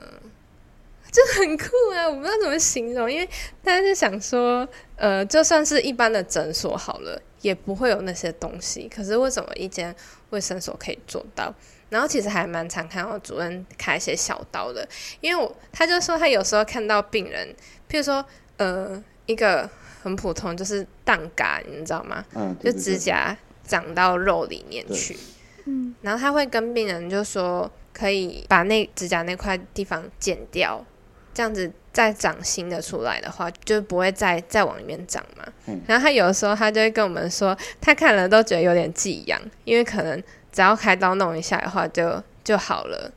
[1.12, 2.08] 就很酷啊！
[2.08, 3.28] 我不知道怎么形容，因为
[3.63, 8.88] 大家是想说，呃，就算是一般的诊所好了，也不会有那些东西。
[8.88, 9.93] 可是为什么一间
[10.30, 11.52] 卫生所可以做到？
[11.89, 14.88] 然后其实还蛮常看到主任开一些小刀的，
[15.19, 17.56] 因为我他就说他有时候看到病人，
[17.89, 18.23] 譬如说，
[18.58, 19.67] 呃，一个
[20.02, 22.24] 很普通就是蛋嘎，你知道吗？
[22.34, 23.36] 嗯，就指甲
[23.66, 25.18] 长到肉里面去，
[25.66, 30.86] 嗯，然后他会跟病人就说，可以把那指甲那块地方剪掉。
[31.32, 35.46] 这样子再长新的出来的话，就不会再再往里面长嘛。
[35.88, 43.10] 然后他有的时候他就会跟我们说，他看了都觉得有点寄痒，因为可能只要开刀弄一下的话就就好了。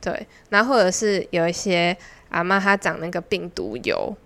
[0.00, 1.96] 对，然后或者是有一些
[2.30, 4.16] 阿妈她长那个病毒疣，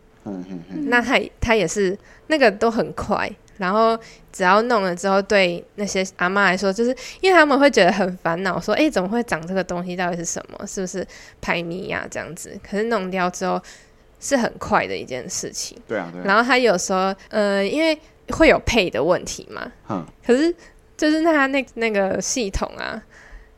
[0.87, 3.31] 那他他也是那个都很快。
[3.59, 3.97] 然后
[4.33, 9.95] 只要弄了之后，对那些阿妈来说，就是因为他们会觉得很烦恼，说：“哎，怎么会长这个东西？
[9.95, 10.67] 到底是什么？
[10.67, 11.07] 是不是
[11.41, 12.05] 排咪呀？
[12.11, 13.61] 这样子？”可是弄掉之后
[14.19, 15.79] 是很快的一件事情。
[15.87, 16.23] 对啊，对。
[16.25, 17.97] 然后他有时候，呃，因为
[18.31, 19.71] 会有配的问题嘛。
[19.91, 20.05] 嗯。
[20.27, 20.53] 可是
[20.97, 23.01] 就是那那那个系统啊，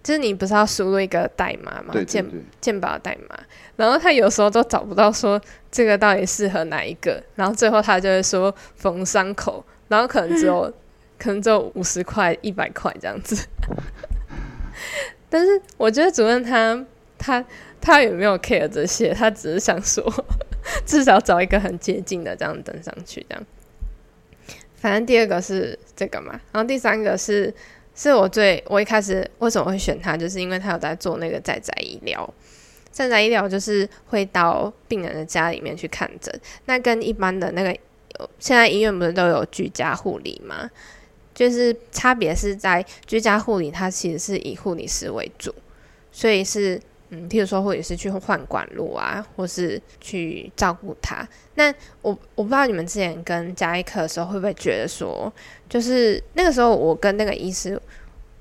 [0.04, 1.88] 就是你不是要输入一个代码吗？
[1.92, 2.24] 对健
[2.60, 3.36] 健保代码。
[3.74, 5.40] 然后他有时候都找不到说
[5.72, 9.64] 这个到底适合哪一个，然后最后他就会说缝伤口。
[9.88, 10.72] 然后可能只有，
[11.18, 13.46] 可能只有五十块、一百块这样子。
[15.28, 16.84] 但是我觉得主任他
[17.18, 17.44] 他
[17.80, 19.12] 他也没有 care 这些？
[19.12, 20.04] 他只是想说，
[20.86, 23.44] 至少找一个很接近的这样登上去这样。
[24.76, 27.52] 反正第二个是这个嘛，然后第三个是
[27.94, 32.28] 是我最我一开始为什么会选他，就是因为他有在做那个在宅医疗。
[32.90, 36.32] 在宅医疗就是会到病人的家里面去看诊，
[36.66, 37.76] 那跟一般的那个。
[38.38, 40.70] 现在医院不是都有居家护理吗？
[41.34, 45.52] 就是差别是在居家护理，它其实是以护理师为主，
[46.12, 46.80] 所以是
[47.14, 51.26] 嗯，譬如说或者是去换管路啊，或是去照顾他。
[51.54, 51.72] 那
[52.02, 55.32] 我我不知道你们之前跟加医课的时候会不会觉得说，
[55.68, 57.80] 就是那个时候我跟那个医师，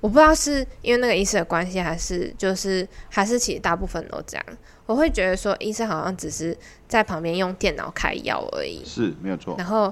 [0.00, 4.44] 我不知道是因为那个医师的关系，还是就是还是其实大部分都这样。
[4.86, 6.54] 我会觉得说，医生好像只是
[6.86, 9.54] 在旁边用电脑开药而已，是没有错。
[9.56, 9.90] 然后，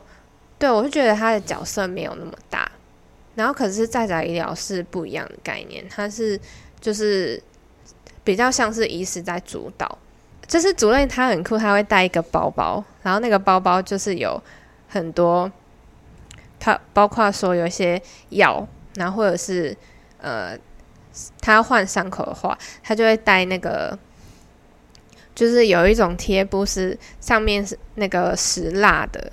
[0.58, 2.70] 对我就觉得他的角色没有那么大。
[3.34, 6.38] 然后，可是在宅医疗是不一样的概念，他是
[6.78, 7.42] 就是
[8.24, 9.98] 比较像是医师在主导。
[10.46, 14.42] 就是主任他很酷，他会带一个包包，然后那个包包就是有
[14.88, 15.50] 很多，
[16.58, 19.74] 他包括说有一些药，然后或者是
[20.18, 20.58] 呃，
[21.40, 23.98] 他换伤口的话，他就会带那个。
[25.34, 29.32] 就是有一种贴布是上面是那个石蜡的，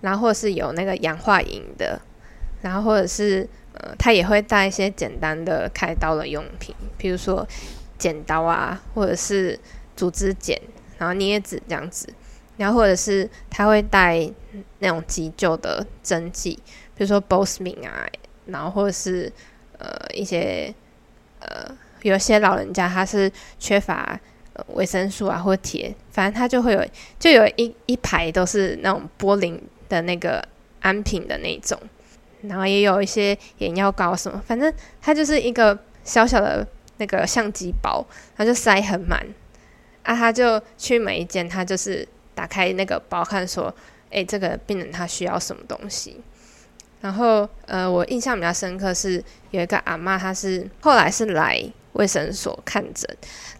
[0.00, 2.00] 然后或是有那个氧化银的，
[2.62, 7.46] 然后或者是呃，他也会带一些简单的开刀的用品，比如说
[8.04, 9.58] 剪刀啊，或者是
[9.96, 10.60] 组织剪，
[10.98, 12.06] 然后镊子这样子，
[12.58, 14.30] 然后或者是他会带
[14.80, 16.52] 那种急救的针剂，
[16.94, 18.06] 比如说 Bosmin 啊，
[18.44, 19.32] 然后或者是
[19.78, 20.74] 呃一些
[21.38, 24.20] 呃有些老人家他是缺乏。
[24.74, 26.86] 维生素啊，或铁，反正他就会有，
[27.18, 30.46] 就有一一排都是那种玻璃的那个
[30.78, 31.76] 安瓶的那种，
[32.42, 36.64] 然后也有一些眼药膏什么，反正它就是一个小小的
[36.98, 38.04] 那个相机包，
[38.36, 39.26] 它就塞很满
[40.02, 43.74] 啊，他就去每一间，他就是打开那个包看说，
[44.10, 46.20] 哎，这个病人他需要什么东西，
[47.00, 51.62] 然后呃，我印象比较深刻是有一个阿妈，她是后来是来
[51.94, 53.08] 卫生所看诊。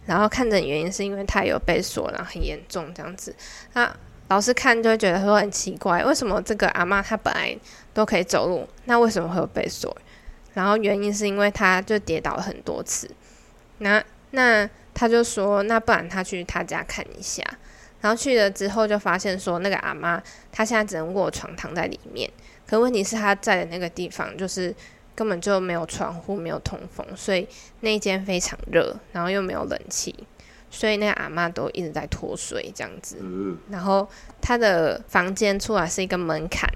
[0.05, 3.35] 然后看诊原因是因为她有被锁，然后很严重这样子。
[3.73, 3.91] 那
[4.27, 7.57] 老师看就会觉得说很奇怪，为什么这个阿妈她本来
[7.91, 9.95] 都可以走路，那为什么会有被锁？
[10.53, 13.09] 然后原因是因为她就跌倒了很多次。
[13.77, 17.43] 那那他就说，那不然他去他家看一下。
[18.01, 22.29] 然后去了之后就发现说，那个阿妈她现在只能卧床躺在里面。
[22.67, 24.75] 可问题是她在的那个地方就是。
[25.17, 27.47] 根本就没有窗户，没有通风，所以
[27.79, 30.13] 那间非常热，然后又没有冷气，
[30.69, 33.15] 所以那个阿妈都一直在脱水这样子。
[33.69, 34.05] 然后
[34.41, 36.69] 她的房间出来是一个门槛，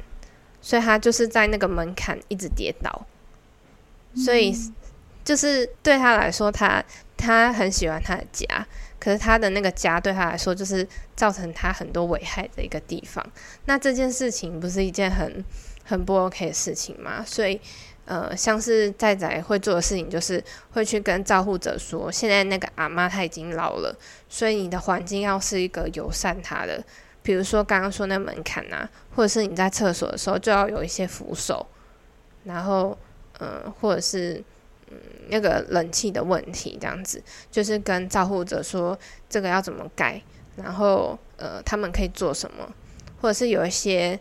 [0.62, 3.06] 所以她就是在那个门槛一直跌倒。
[4.16, 4.56] 所以
[5.30, 6.84] 就是对他来说，他
[7.16, 8.66] 他很喜欢他的家，
[9.00, 13.24] 可是他的那个家对他来说就是造成他很多危害的一个地方。
[13.66, 15.46] 那这件事情不是一件很
[15.84, 17.24] 很不 OK 的事情吗？
[17.24, 17.62] 所以。
[18.06, 23.96] 呃，像是在仔会做的事情，就是会去跟照护者说，现在那个阿妈她已经老了，
[24.28, 26.84] 所以你的环境要是一个友善她的，
[27.22, 31.64] 比如说刚刚说那门槛啊，或者是你在厕所的时候就要有一些扶手，
[32.46, 32.98] 然后，
[33.38, 34.44] 呃，或者是
[34.90, 34.98] 嗯
[35.30, 37.22] 那个冷气的问题，这样子，
[37.52, 38.98] 就是跟照护者说
[39.30, 40.22] 这个要怎么改，
[40.56, 42.72] 然后呃他们可以做什么，
[43.22, 44.20] 或者是有一些。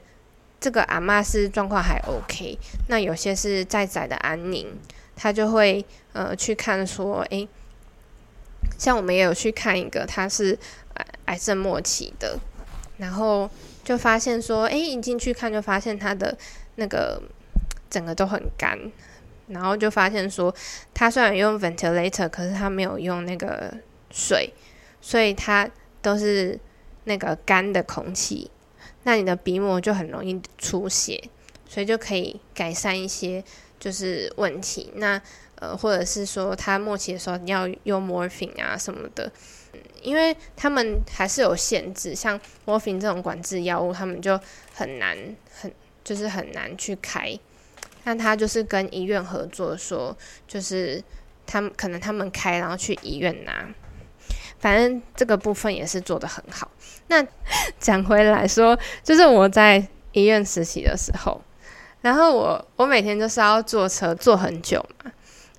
[0.60, 4.66] 这个阿妈是状况还 OK，那有些是在宅的安宁，
[5.14, 7.48] 他就会呃去看说，诶，
[8.76, 10.58] 像我们也有去看一个，他是
[10.94, 12.36] 癌癌症末期的，
[12.96, 13.48] 然后
[13.84, 16.36] 就发现说，诶，一进去看就发现他的
[16.74, 17.22] 那个
[17.88, 18.76] 整个都很干，
[19.48, 20.54] 然后就发现说，
[20.94, 23.72] 他虽然用 ventilator，可是他没有用那个
[24.10, 24.52] 水，
[25.00, 25.68] 所以他
[26.00, 26.58] 都是
[27.04, 28.50] 那个干的空气。
[29.04, 31.22] 那你的鼻膜就很容易出血，
[31.66, 33.42] 所以就可以改善一些
[33.80, 34.92] 就是问题。
[34.96, 35.20] 那
[35.60, 39.30] 呃，或者是说他末期的时候要用 morphine 啊什么的，
[40.02, 44.38] 因为他们还是有限制，像 morphine 这种管制药物，他们就
[44.74, 45.16] 很难
[45.50, 45.72] 很
[46.04, 47.36] 就是很难去开。
[48.04, 51.02] 那他就是跟医院合作，说就是
[51.46, 53.68] 他们可能他们开，然后去医院拿。
[54.58, 56.70] 反正这个部分也是做的很好。
[57.06, 57.24] 那
[57.78, 61.40] 讲回来说，就是我在医院实习的时候，
[62.00, 65.12] 然后我我每天就是要坐车坐很久嘛，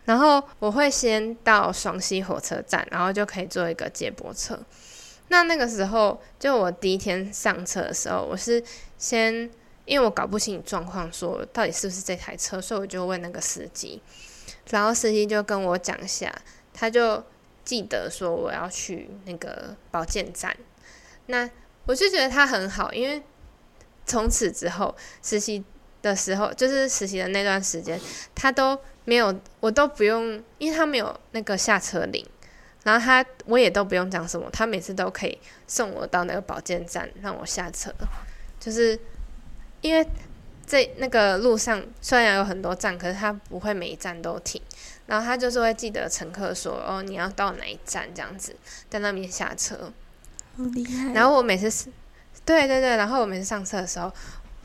[0.06, 4.60] 然后我会先到双溪火车站，然后就可以坐一个接驳车。
[5.30, 8.62] 那那个时候，就我第一天上车的时候，我是
[8.98, 9.50] 先
[9.90, 14.02] 因为我搞不清状况，说到底是不是这台车，所以我就问那个司机，
[14.70, 16.34] 然后司机就跟我讲一下，
[16.74, 17.24] 他就。
[17.66, 20.58] 记得说我要去那个保健站，
[21.28, 21.48] 那
[21.86, 23.22] 我就觉得他很好，因为
[24.08, 25.64] 从此之后实习
[26.02, 28.00] 的时候，就是实习的那段时间，
[28.34, 28.76] 他都
[29.06, 32.26] 没有，我都不用，因为他没有那个下车铃，
[32.82, 35.38] 然后他我也都不用讲什么，他每次都可以
[35.68, 37.94] 送我到那个保健站让我下车，
[38.60, 39.00] 就是
[39.82, 40.06] 因为
[40.66, 44.62] 在那个路上虽然有很多站，可是他不会每一站都停。
[45.08, 48.08] 然后他就是会记得乘客说：“哦，你要到哪一站？
[48.14, 48.56] 这样子
[48.90, 49.92] 在那边下车。”
[50.56, 51.12] 好厉害！
[51.14, 51.90] 然后我每次，
[52.46, 54.14] 对对对，然后我每次上车的时候，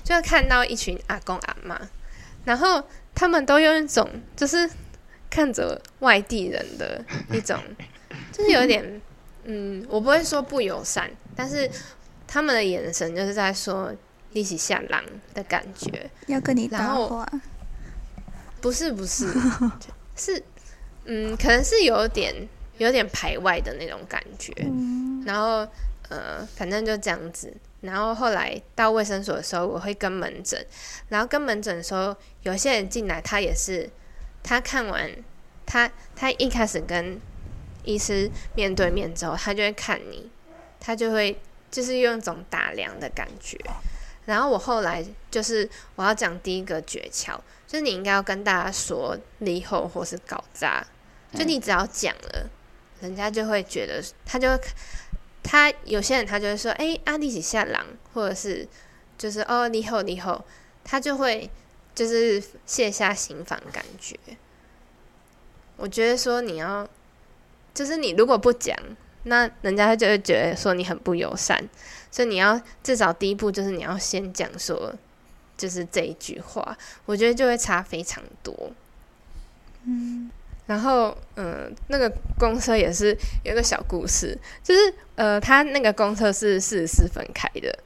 [0.03, 1.81] 就看到一群阿公阿妈，
[2.45, 2.83] 然后
[3.15, 4.07] 他们都用一种
[4.37, 4.69] 就是
[5.31, 7.03] 看着外地人的
[7.33, 7.59] 一种，
[8.31, 9.01] 就是有点，
[9.45, 11.71] 嗯，我不会说不友善，但是
[12.27, 13.91] 他们的眼神就是在说
[14.35, 17.27] 一起下狼的感觉，要跟你搭话，
[18.61, 19.27] 不是不是，
[20.15, 20.43] 是，
[21.07, 22.35] 嗯，可能是有点
[22.79, 25.67] 有点排外的那种感觉，嗯，然后
[26.09, 27.55] 呃，反正就这样子。
[27.83, 30.67] 然后后来到卫生所的时候，我会跟门诊，
[31.11, 33.89] 然后跟门诊的时候，有些人进来，他也是
[34.43, 35.11] 他看完
[35.67, 37.21] 他他一开始跟
[37.85, 40.31] 医师面对面之后，他就会看你，
[40.81, 41.39] 他就会
[41.71, 43.59] 就是用一种打量的感觉。
[44.27, 50.87] 然后我后来就是我要讲第一个诀窍，就是你应该要跟大家说离后或是搞砸，
[51.35, 52.49] 就你只要讲了，
[53.01, 54.61] 人家就会觉得他就会
[55.43, 58.67] 他有些人他就会说，哎、阿弟起下狼，或者是
[59.19, 60.43] 就是哦离后离后，
[60.83, 61.51] 他就会
[61.95, 64.17] 就是卸下心防感觉。
[65.77, 66.89] 我觉得说你要，
[67.75, 68.75] 就是你如果不讲，
[69.25, 71.69] 那人家就会觉得说你很不友善，
[72.15, 74.95] 所以你要至少第一步就是你要先讲说，
[75.57, 78.71] 就是这一句话，我觉得就会差非常多。
[79.83, 80.31] 嗯，
[80.67, 82.09] 然后，嗯、那个
[82.39, 83.09] 公车也是
[83.43, 87.77] 有一个小故事，就是呃，他那个公车是四十四分开的，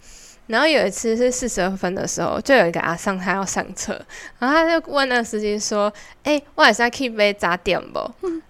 [0.49, 3.95] 然后有一次是四十二分的时候，就有一个阿桑他要上车，
[4.39, 5.91] 然后他就问那个司机说
[6.25, 7.99] ：“哎、我也是要 keep 杯早点不？”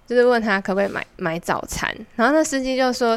[0.09, 3.17] 就是问他可不可以买买早餐，然后那司机就说：“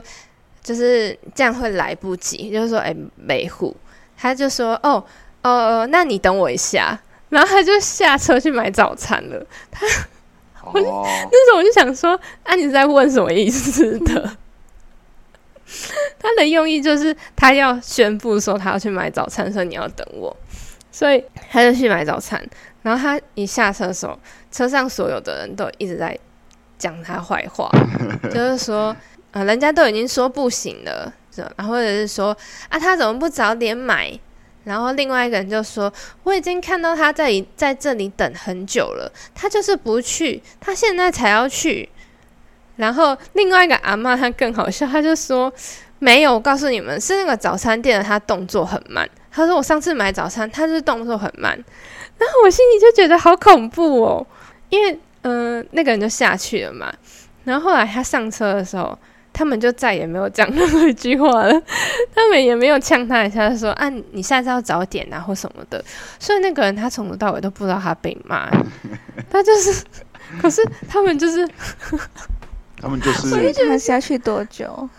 [0.64, 3.76] 就是这样会来不及。”就是说：“哎、没户。”
[4.18, 5.04] 他就说：“哦
[5.44, 7.00] 哦，那你等我一下。”
[7.30, 9.46] 然后他就下车去买早餐了。
[9.72, 9.86] 他，
[10.64, 14.38] 哦，那时候我就想说，啊，你在问什么意思的？
[16.20, 20.36] 他的用意就是他要宣布说他要去买早餐，所以你要等我，
[20.92, 22.46] 所以他就去买早餐。
[22.82, 24.20] 然后他一下车的时候，
[24.52, 26.20] 车上所有的人都一直在
[26.78, 27.72] 讲他坏话，
[28.30, 28.94] 就是说，
[29.32, 32.36] 啊，人家都已经说不行了，是吧然后或者是说，
[32.70, 34.20] 啊，他怎么不早点买？
[34.64, 35.92] 然后另外一个人就说
[36.24, 41.90] ：“我已经看到他在在这里等很久了，他就是不去，他现在才要去。”
[42.78, 45.52] 然后另外一个阿嬷她更好笑，她就说
[45.98, 49.08] ：“没有，我告诉你们，是那个早餐店的他动作很慢。
[49.32, 51.54] 他说我上次买早餐，他是动作很慢。”
[52.20, 54.28] 然后我心里就觉得好恐怖哦，
[54.70, 56.94] 因为嗯、那个人就下去了嘛。
[57.46, 58.98] 然后后来他上车的时候，
[59.34, 61.62] 他们就再也没有讲任何一句话了，
[62.14, 65.84] 他们也没有呛他一下，就说啊你下次要早点啊或什么的。
[66.20, 68.50] 所以那个人他从头到尾都不知道他被骂，
[69.30, 69.84] 他就是，
[70.42, 71.48] 可是他们就是
[72.78, 74.90] 他们就是他下去多久？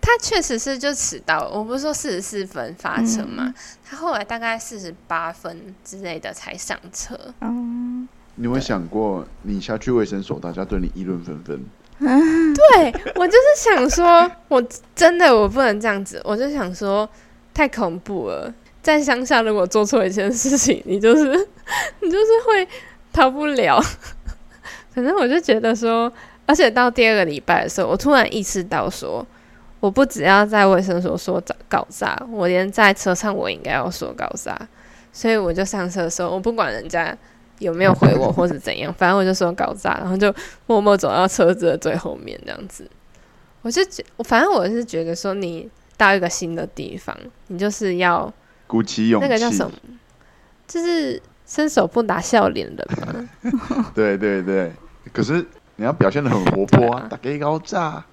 [0.00, 3.54] 他确实是就迟到了，我不是说四十四分发车嘛，嗯
[3.84, 7.18] 他后来大概四十八分之类的才上车。
[7.40, 11.64] 嗯，你有没有想过，你下去卫生所，大家对你议论纷纷？
[12.00, 14.62] 对我就是想说，我
[14.94, 17.08] 真的我不能这样子，我就想说
[17.54, 18.52] 太恐怖了。
[18.82, 21.24] 在乡下，如果做错一件事情，你就是
[22.00, 22.68] 你就是会
[23.12, 23.80] 逃不了。
[24.94, 26.12] 反正我就觉得说，
[26.46, 29.26] 而且到第二个礼拜的时候，我突然意识到说，
[29.80, 34.56] 我不只要在卫生所说搞砸，我连在车上我应该要说搞砸。
[35.12, 37.16] 所以我就上车的时候，我不管人家
[37.58, 40.34] 有没有回我或是怎样，反正我就说搞砸，然后就
[40.66, 42.88] 默默走到车子的最后面这样子。
[43.62, 47.16] 我就觉，我反正我是觉得说，你到一个新的地方，
[47.48, 48.32] 你就是要
[48.66, 49.72] 鼓起勇气，那个叫什么，
[50.68, 53.28] 就是伸手不打笑脸人嘛。
[53.94, 54.72] 对对对，
[55.12, 55.44] 可是
[55.76, 58.04] 你要表现的很活泼啊， 打给高炸。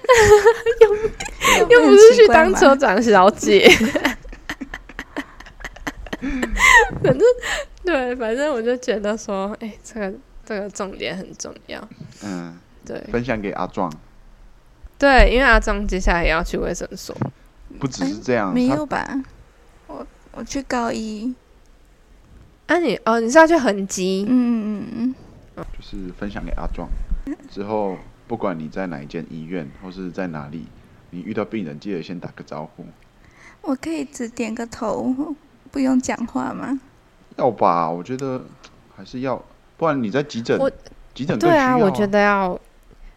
[1.68, 3.68] 又不是去当车长小姐。
[7.02, 7.20] 反正
[7.84, 10.12] 对，反正我就觉得说，哎、这个
[10.44, 11.88] 这个重点很重要。
[12.22, 13.90] 嗯，对分享给阿壮。
[14.98, 17.16] 对，因为阿壮接下来也要去卫生所。
[17.78, 19.06] 不只是这样，没有吧？
[19.86, 21.34] 我我去高一，
[22.66, 24.26] 啊你，哦，你是要去恒基？
[24.28, 25.14] 嗯嗯
[25.56, 26.88] 嗯，就是分享给阿壮。
[27.50, 30.66] 之后不管你在哪一间医院或是在哪里，
[31.10, 32.84] 你遇到病人记得先打个招呼。
[33.60, 35.34] 我可以只点个头，
[35.70, 36.80] 不用讲话吗？
[37.38, 37.88] 要吧？
[37.88, 38.42] 我觉得
[38.94, 39.40] 还是要，
[39.76, 40.70] 不然你在急诊我，
[41.14, 42.60] 急诊更对啊，我觉得要。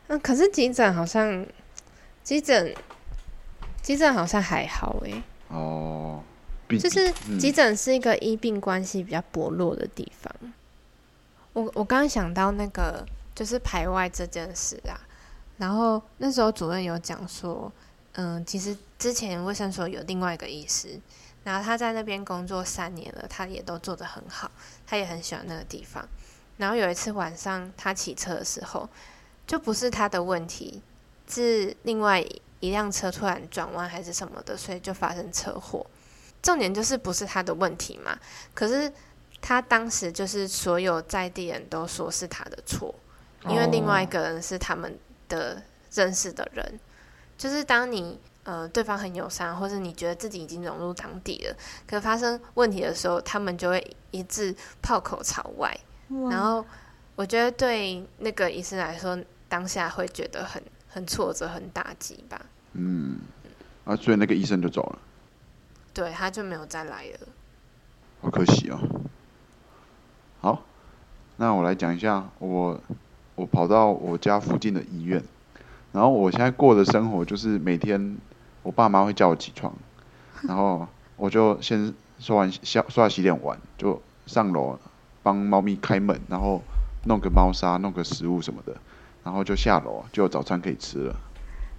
[0.07, 1.45] 嗯，可是急诊好像，
[2.24, 2.74] 急诊，
[3.82, 6.22] 急诊好像还好诶、哦，
[6.69, 10.34] 就是嗯急诊是一个医病关系比较薄弱的地方。
[11.53, 14.99] 我我刚刚想到那个就是排外这件事啊，
[15.57, 17.72] 然后那时候主任有讲说，
[18.13, 20.99] 嗯，其实之前卫生所有另外一个医师，
[21.43, 24.51] 然后他在那边工作三年了，他也都做得很好，
[24.85, 26.07] 他也很喜欢那个地方。
[26.57, 28.87] 然后有一次晚上他骑车的时候，
[29.47, 30.81] 就不是他的问题，
[31.27, 32.23] 是另外
[32.59, 35.85] 一辆车突然转弯还是什么的，所以就发生车祸。
[36.43, 38.17] 重点就是不是他的问题嘛？
[38.53, 38.91] 可是
[39.41, 42.93] 他当时就是所有在地人都说是他的错，
[43.47, 45.63] 因为另外一个人是他们的
[45.93, 46.79] 认识的人。
[47.37, 51.55] 就是当你呃对方很友善，或是你觉得自己已经融入当地了，
[51.87, 55.75] 可发生问题的时候，他们就会一致炮口朝外。
[56.29, 56.65] 然后
[57.15, 59.17] 我觉得对那个医生来说，
[59.47, 62.41] 当下会觉得很很挫折、很打击吧。
[62.73, 63.19] 嗯，
[63.85, 64.99] 啊，所以那个医生就走了。
[65.93, 67.19] 对，他就没有再来了。
[68.21, 68.79] 好可惜哦。
[70.41, 70.63] 好，
[71.37, 72.79] 那我来讲一下我
[73.35, 75.23] 我跑到我家附近的医院，
[75.91, 78.17] 然后我现在过的生活就是每天
[78.64, 79.74] 我爸妈会叫我起床，
[80.43, 80.88] 然后
[81.18, 84.80] 我就先刷完洗刷洗脸完就上楼。
[85.24, 86.59] 帮猫咪开门，然后
[87.03, 88.76] 弄个猫砂，弄个食物什么的，
[89.24, 91.16] 然后就下楼，就有早餐可以吃了。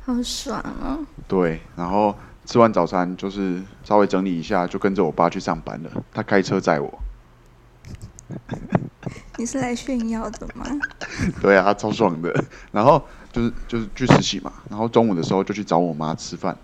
[0.04, 1.04] 好爽哦！
[1.26, 2.14] 对，然后
[2.44, 5.90] 吃完早餐就是稍微整理一下，就跟着我爸去上班了。
[6.12, 7.00] 他开车载我。
[9.36, 10.64] 你是来炫耀的吗？
[11.42, 12.44] 对啊，超爽的。
[12.70, 16.56] 然后就是就是去实习嘛，然后中午的时候就去找我妈吃饭，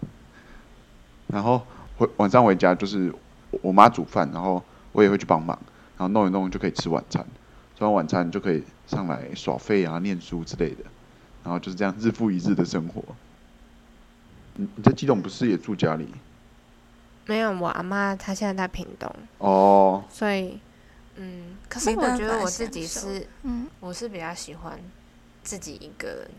[1.27, 1.61] 然后
[1.97, 3.13] 回晚上回家就是
[3.63, 4.63] 我妈煮饭，然后
[4.93, 5.59] 我也会去帮忙。
[5.97, 7.27] 然后弄一弄就可以吃晚餐，
[7.77, 10.85] 吃完晚餐就可以上来耍废啊、念书之类的，
[11.43, 13.03] 然后就是这样日复一日的生活。
[14.55, 16.07] 你你在基隆不是也住家里？
[17.27, 19.13] 没有，我阿妈她现在在屏东。
[19.39, 20.05] 哦。
[20.09, 20.61] 所以，
[21.17, 24.79] 嗯，可是我觉得我自己是，嗯，我是比较喜欢
[25.43, 26.31] 自己一个人，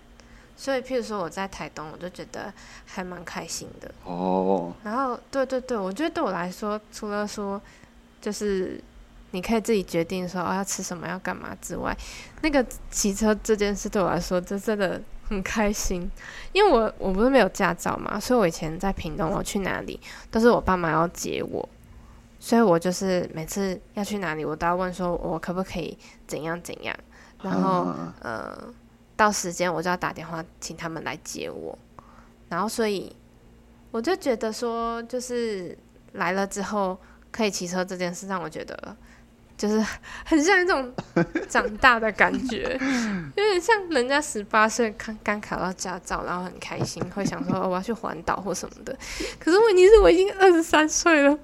[0.59, 2.53] 所以譬如说我在台东，我就觉得
[2.85, 3.89] 还蛮开心的。
[4.03, 4.73] 哦。
[4.83, 7.61] 然后，对对对，我觉得对我来说，除了说
[8.19, 8.83] 就是。
[9.31, 11.95] 你可以自己决定说哦要吃什么要干嘛之外，
[12.41, 16.09] 那个骑车这件事对我来说，就真的很开心。
[16.51, 19.99] 因为我我不是没有驾照嘛，所以我以前在屏东，我去哪里
[20.31, 21.69] 都是我爸妈要接我，
[22.39, 25.95] 所以我就是每次要去哪里，我都要问说我可不可以
[26.25, 26.97] 怎样怎样，
[27.43, 27.93] 然后
[28.23, 28.57] 呃
[29.19, 31.77] 到时间我就要打电话请他们来接我，
[32.47, 33.13] 然后所以
[33.91, 35.77] 我就觉得说就是
[36.13, 36.97] 来了之后
[37.29, 38.95] 可以骑车这件事让我觉得。
[39.57, 39.77] 就是
[40.23, 40.89] 很像一种
[41.49, 42.79] 长大的感觉，
[43.35, 48.97] 有点像人家十八岁刚刚考到驾照，然后很开心，会想说我要去环岛或什么的。
[49.37, 51.37] 可是问题是我已经二十三岁了。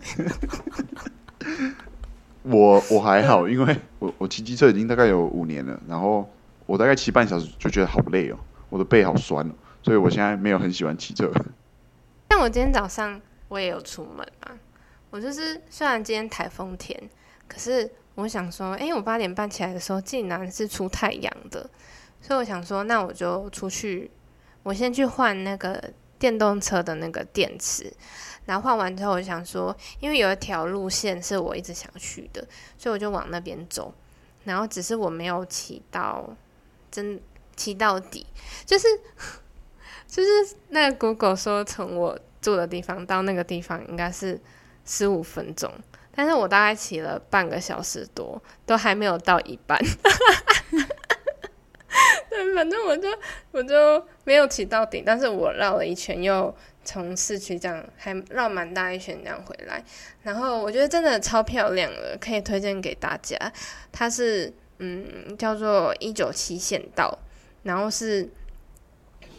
[2.44, 6.30] 我我还好，因为我我骑机车已经大概有五年了，然后
[6.66, 8.38] 我大概骑半小时就觉得好累哦，
[8.70, 9.54] 我的背好酸哦，
[9.84, 11.32] 所以我现在没有很喜欢骑车。
[12.30, 14.52] 像我今天早上我也有出门啊，
[15.10, 17.10] 我就是虽然今天台风天，
[17.48, 17.92] 可是。
[18.16, 21.70] 我想说，哎，我八点半起来的时候，竟然是出太阳的，
[22.22, 24.10] 所以我想说，那我就出去，
[24.64, 27.92] 我先去换那个电动车的那个电池，
[28.46, 32.48] 然后换完之后，我想说，因为有一条路线是我一直想去的，
[32.78, 33.94] 所以我就往那边走，
[34.46, 36.34] 然后只是我没有骑到，
[36.96, 37.20] 真
[37.58, 38.26] 骑到底，
[38.66, 38.88] 就是
[40.08, 44.40] 就是那个 Google 说，从我住的地方到那个地方应该是
[44.86, 45.70] 十五分钟。
[46.16, 49.78] 但是我大概骑了半个小时多，都还没有到一半。
[52.30, 53.10] 对，反正我就
[53.52, 59.84] 我就没有骑到底，但是我绕了一圈，又从市区这样还绕蛮大一圈这样回来。
[60.24, 63.38] 然后我觉得真的超漂亮的，可以推荐给大家。
[63.92, 67.18] 它是嗯叫做一九七县道，
[67.64, 68.30] 然后是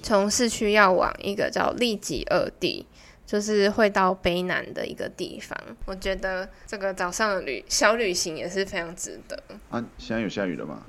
[0.03, 2.87] 从市区要往一个叫利吉二地。
[3.27, 9.37] 就是会到北南的一个地方，我觉得这个早上的旅小旅行也是非常值得。
[9.69, 10.85] 啊，现在有下雨了吗？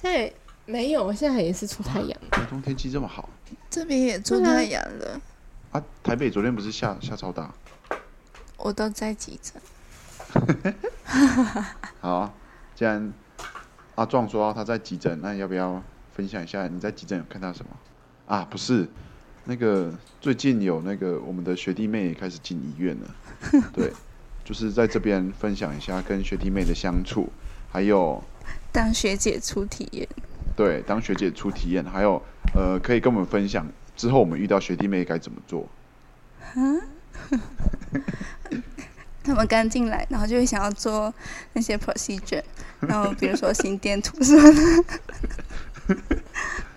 [0.00, 0.32] 现在
[0.66, 2.16] 没有，现在也是出太阳。
[2.30, 3.28] 台东天气这么好，
[3.68, 5.20] 这边也出太阳了。
[5.72, 7.52] 啊，台北昨天不是下下超大？
[8.56, 9.60] 我都在急诊。
[12.00, 12.32] 好，
[12.76, 13.12] 既然
[13.94, 15.82] 阿壮说他在急诊，那要不要
[16.14, 17.70] 分享一下你在急诊有看到什么？
[18.26, 18.88] 啊，不是。
[19.46, 19.92] 那个
[20.22, 23.14] 最近有那个我们的学弟妹也开始进医院了，
[23.74, 23.92] 对，
[24.42, 27.28] 就是在这边分享一下跟学弟妹的相处，
[27.70, 28.24] 还有
[28.72, 30.08] 当学姐出体验，
[30.56, 32.22] 对，当学姐出体验，还有
[32.54, 35.68] 呃，可以跟我们分享之后我们遇到学弟妹该怎么做。
[36.56, 36.80] 嗯，
[39.24, 41.12] 他们刚进来，然后就会想要做
[41.54, 42.42] 那些 procedure，
[42.86, 44.52] 然后比如说心电图什么
[45.88, 45.96] 的，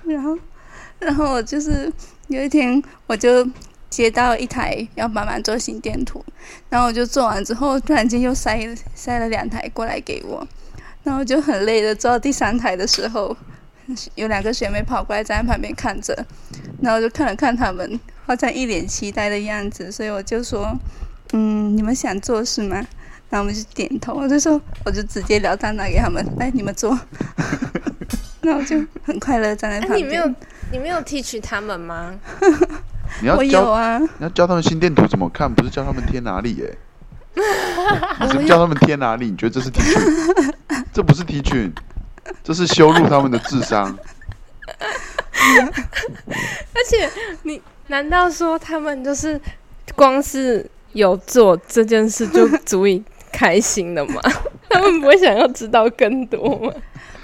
[0.13, 0.37] 然后，
[0.99, 1.91] 然后我就是。
[2.29, 3.49] 有一天，我就
[3.89, 6.21] 接到一台要帮忙做心电图，
[6.69, 10.45] 然后我就做完之后，突然间又塞塞了两台过来给我，
[11.05, 13.33] 然后就很累的做到第三台的时候，
[14.15, 16.13] 有两个学妹跑过来站在旁边看着，
[16.81, 20.77] 然后就看了看他们，好像一脸期待的样子，所以我就说，
[21.33, 22.75] 嗯，你们想做是吗？
[23.29, 26.97] 然后我们就点头，我就说，我就直接聊当拿给他们，来你们做，
[28.41, 30.35] 那我就很快乐站在旁哎，你没有边。
[30.71, 32.13] 你没有 teach 他们吗？
[33.21, 36.77] 你要我有教啊，你要教他们心电图怎么看，不是教他们贴哪里耶、
[37.35, 39.29] 你是我有教他们贴哪里？
[39.29, 39.99] 你觉得这是提取？
[40.93, 41.71] 这不是提取，
[42.43, 43.97] 这是羞辱他们的智商。
[46.73, 47.09] 而且
[47.43, 49.39] 你难道说他们就是
[49.95, 54.21] 光是有做这件事就足以开心了吗？
[54.69, 56.73] 他们不会想要知道更多吗？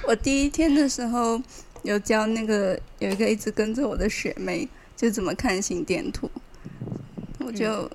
[0.07, 1.41] 我第一天的时候
[1.83, 6.29] 有教那个有一个一直跟着我的学妹，就怎么看心电图，
[7.39, 7.89] 我就、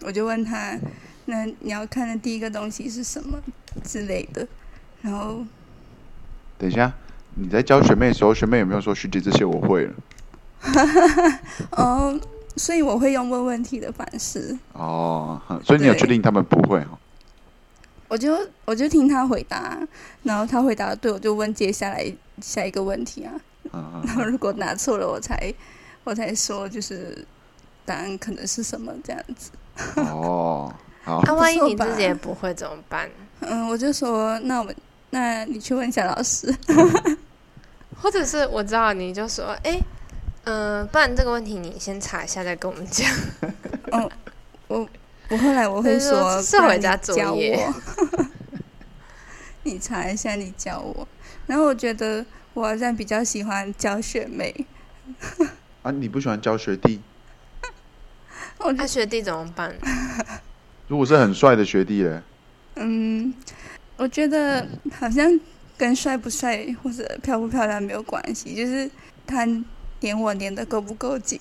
[0.00, 0.78] 我就问她，
[1.26, 3.40] 那你要看的第一个东西是什么
[3.84, 4.46] 之类的，
[5.02, 5.44] 然后
[6.58, 6.92] 等一下，
[7.34, 9.94] 你在教学妹的时候，学妹有没有说学姐这些我会了？
[11.72, 12.18] 哦，
[12.56, 16.98] 所以我会用问问题的方式，哦，所以你有确定他们不会哦？
[18.08, 19.78] 我就我就听他回答，
[20.22, 23.32] 然后他回答的对，我就问接下来下一个问题啊，
[23.72, 25.52] 嗯嗯然后如果答错了，我才
[26.04, 27.26] 我才说就是
[27.84, 29.50] 答案可能是什么这样子。
[29.96, 30.72] 哦，
[31.04, 33.10] 好，那、万一你自己也不会怎么办？
[33.40, 34.74] 嗯，我就说那我们
[35.10, 36.54] 那你去问一下老师。
[37.98, 39.80] 或者是我知道你就说，哎、
[40.46, 43.10] 嗯、不然这个问题你先查一下再跟我们讲。
[43.90, 44.08] 哦，
[44.68, 44.88] 我
[45.28, 47.74] 我后来我会说是回家作业我，
[49.64, 51.06] 你查一下，你教我。
[51.46, 52.24] 然后我觉得
[52.54, 54.54] 我好像比较喜欢教学妹，
[55.82, 57.00] 啊，你不喜欢教学弟？
[58.58, 59.74] 我那、学弟怎么办？
[60.86, 62.22] 如果是很帅的学弟嘞？
[62.76, 63.34] 嗯，
[63.96, 64.64] 我觉得
[64.96, 65.40] 好像
[65.76, 68.88] 跟帅不帅或者漂不漂亮没有关系，就是
[69.26, 69.44] 他
[70.00, 71.40] 黏我黏的够不够紧，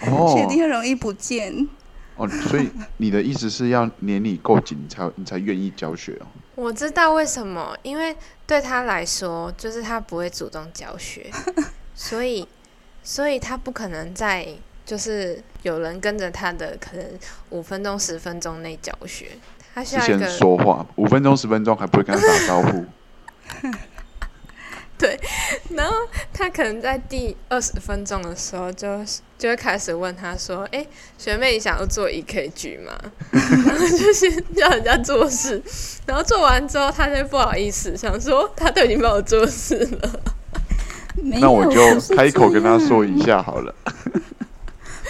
[0.00, 1.68] 哦学弟很容易不见。
[2.16, 6.26] 哦，所以你的意思是要黏你够紧，你才你才愿意教学哦？
[6.54, 8.14] 我知道为什么，因为
[8.46, 11.30] 对他来说，就是他不会主动教学，
[11.94, 12.46] 所以，
[13.02, 14.46] 所以他不可能在
[14.84, 17.06] 就是有人跟着他的可能
[17.48, 19.28] 五分钟、十分钟内教学，
[19.74, 22.84] 他先要一个说话，五分钟十分钟还不会跟他打招呼。
[25.76, 25.94] 然后
[26.32, 29.04] 他可能在第二十分钟的时候就
[29.38, 30.86] 就会开始问他说：“哎，
[31.18, 32.92] 学妹，你想要做 EKG 吗？”
[33.32, 35.62] 然后就先叫人家做事，
[36.06, 40.20] 然后做完之后，他就不好意思，想说他都已经帮我做事了。
[41.16, 43.74] 那我就开口跟他说一下好了。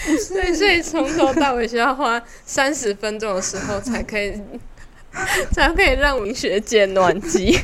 [0.04, 4.32] 对，所以从头到尾需要花三十分钟的时候才可以，
[5.52, 7.56] 才可以让明学姐暖机。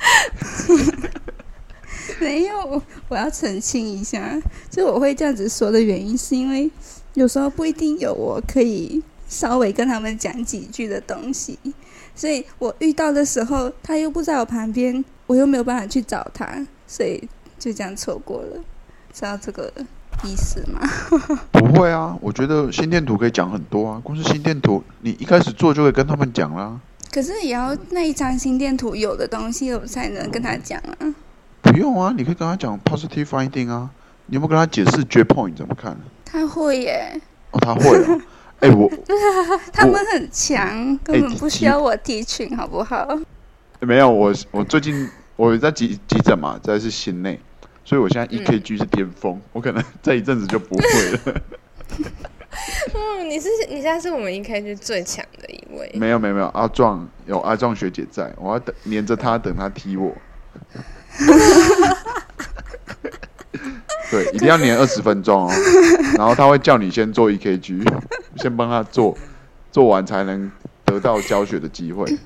[2.20, 4.40] 没有，我要澄清一下，
[4.70, 6.70] 就我会这样子说的原因，是因为
[7.14, 11.58] 有时候不一定有我可以稍微跟他们讲几句的东西，
[12.14, 17.28] 所以我遇到的时候，他又不在我旁边，我又没有办法去找他，所以
[17.58, 18.58] 就这样错过了，
[19.12, 19.72] 知道这个
[20.24, 20.80] 意思吗？
[21.52, 24.00] 不会啊，我觉得心电图可以讲很多啊。
[24.04, 26.78] 光是心电图，你一开始做就会跟他们讲啦。
[27.10, 31.14] 可是也要那一张心电图有的东西，我才能跟他讲啊。
[31.62, 33.90] 不用啊，你可以跟他讲 positive finding 啊。
[34.26, 35.96] 你有没有跟他解释 J point 怎么看？
[36.24, 38.18] 他会耶，哦，他会啊。
[38.60, 38.90] 哎、我
[39.72, 43.18] 他们很强，根本不需要我提群，好不好？
[43.80, 47.40] 没有，我我最近我在急急诊嘛，在是心内，
[47.86, 51.42] 所以我现在 EKG 是巅峰，我可能 这一阵子就不会了。
[52.94, 55.90] 嗯，你是你现在是我们 EKG 最强的一位。
[55.94, 60.12] 没有没有没有，阿壮有阿壮学姐在，我要等黏着他等他踢我。
[64.10, 65.52] 对，一定要黏二十分钟哦，
[66.16, 67.86] 然后他会叫你先做 EKG，
[68.36, 69.16] 先帮他做，
[69.70, 70.50] 做完才能
[70.84, 72.18] 得到教学的机会。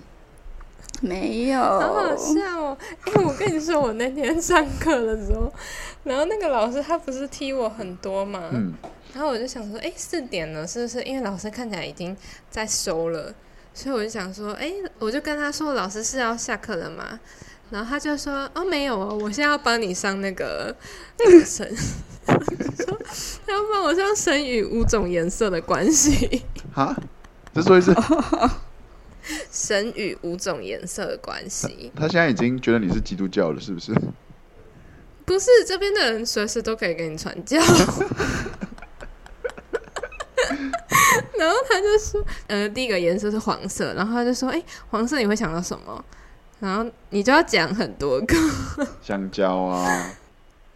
[1.03, 2.79] 没有，好好笑哦！
[3.05, 5.53] 哎、我跟你说，我那天上课的时候，
[6.05, 8.72] 然后那个老师他不是踢我很多嘛，嗯，
[9.15, 11.01] 然后我就想说，哎、四点了，是不是？
[11.05, 12.17] 因为老师看起来已经
[12.51, 13.33] 在收了，
[13.73, 17.21] 所以我就想说，哎、我就跟他说，老师是要下课了吗？
[17.71, 20.75] 然后他就说，哦，没有哦，我现在要帮你上那个
[21.19, 21.65] 那个神，
[22.27, 23.01] 说
[23.47, 26.43] 他要帮我上神与五种颜色的关系，
[26.73, 26.95] 哈，
[27.55, 27.95] 再说一次，
[29.51, 31.91] 神与五种颜色的关系。
[31.97, 33.93] 他现在已经觉得你是基督教了，是不是？
[35.25, 37.59] 不是这边的人随时都可以给你传教。
[41.39, 46.05] 然后他就说，呃，第一个颜色是黄色，然后他就说，哎、黄色你会想到什么？
[46.61, 48.37] 然后你就要讲很多个。
[49.03, 50.11] 香蕉啊，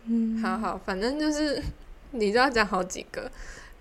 [0.06, 1.62] 嗯，好好，反正就是
[2.10, 3.30] 你就要讲好几个，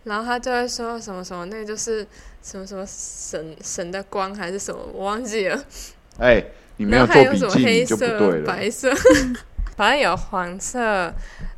[0.03, 2.05] 然后他就会说什么什么，那个就是
[2.41, 5.63] 什么什么神神的光还是什么，我忘记了。
[6.19, 6.43] 哎、
[6.77, 8.45] 你没然有还有什么做笔记，黑你就不对色、了。
[8.45, 8.93] 白色，
[9.75, 11.13] 反正有黄色，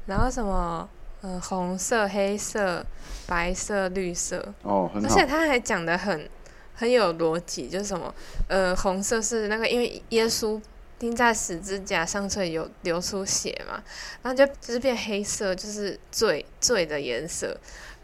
[0.08, 0.90] 然后什么
[1.22, 2.84] 呃红色、黑色、
[3.30, 5.26] 白色、绿色，哦，很好而且。
[5.26, 6.28] 他还讲的很
[6.74, 8.14] 很有逻辑，就是什么
[8.48, 10.60] 呃红色是那个因为耶稣
[10.98, 13.82] 钉在十字架上，所以有流出血嘛，
[14.24, 17.56] 然后就就是变黑色，就是罪罪的颜色。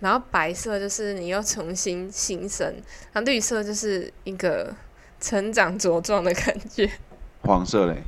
[0.01, 2.67] 然后白色就是你又重新新生，
[3.13, 4.71] 然后绿色就是一个
[5.19, 6.87] 成长茁壮的感觉。
[7.41, 8.03] 黄色嘞，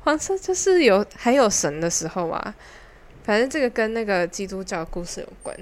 [0.00, 2.54] 黄色就是有还有神的时候啊，
[3.30, 5.56] 反正这个跟那个基督教故事有关，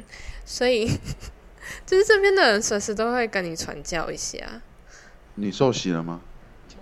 [0.46, 0.86] 所以
[1.84, 4.38] 就是这边的人随时都会跟你传教一下。
[5.34, 6.22] 你受洗了吗？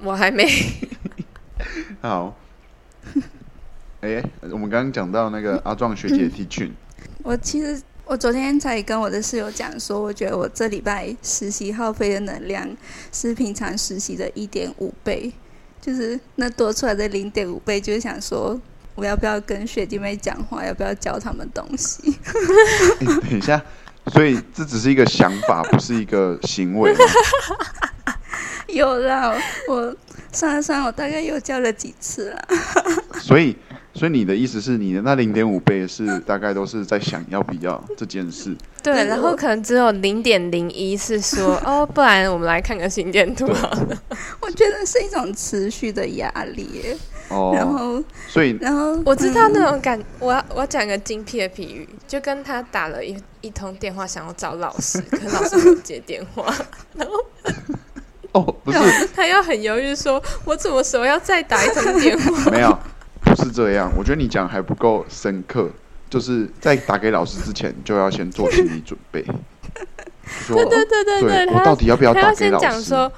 [0.01, 0.47] 我还没，
[2.01, 2.37] 好。
[4.01, 6.72] 哎、我们刚刚讲到那个阿壮学姐 T 群，
[7.24, 12.76] 我其实我昨天才跟我的室友讲说，我觉得我这礼拜实习耗费的能量
[13.11, 15.32] 是平常实习的一点五倍，
[15.80, 18.61] 就是那多出来的零点五倍，就是想说
[18.97, 22.18] 我要不要跟学弟妹讲话，要不要教他们东西。
[23.01, 23.62] 哎等一下，
[24.07, 26.99] 所以这只是一个想法，不是一个行为吗。
[28.68, 29.32] 有啦，
[29.68, 29.94] 我
[30.32, 32.49] 算了算了，我大概又教了几次了。
[33.20, 33.57] 所以，
[33.94, 38.57] 所以你的意思是你的那零点五倍是大概都是在想要不要这件事。
[38.82, 44.03] 对，然后可能只有零点零一是说哦，不然我们来看个心电图好了。
[44.40, 46.97] 我觉得是一种持续的压力
[47.31, 56.53] 耶，然哦，后所以然后我知道嗯那种感，我要我要讲一个精辟的比喻，就跟他打了一一通电话想要找老师，可老师没有接电话，
[56.95, 57.14] 然后
[58.33, 62.51] 哦，不是他又很犹豫说，我什么时候要再打一通电话？
[62.53, 62.79] 没有，
[63.20, 63.91] 不是这样。
[63.97, 65.70] 我觉得你讲还不够深刻，
[66.11, 69.24] 就是在打给老师之前就要先做心理准备。
[70.49, 72.64] 对对对对对，他我到底要不要先打给老师？
[72.66, 73.12] 讲说，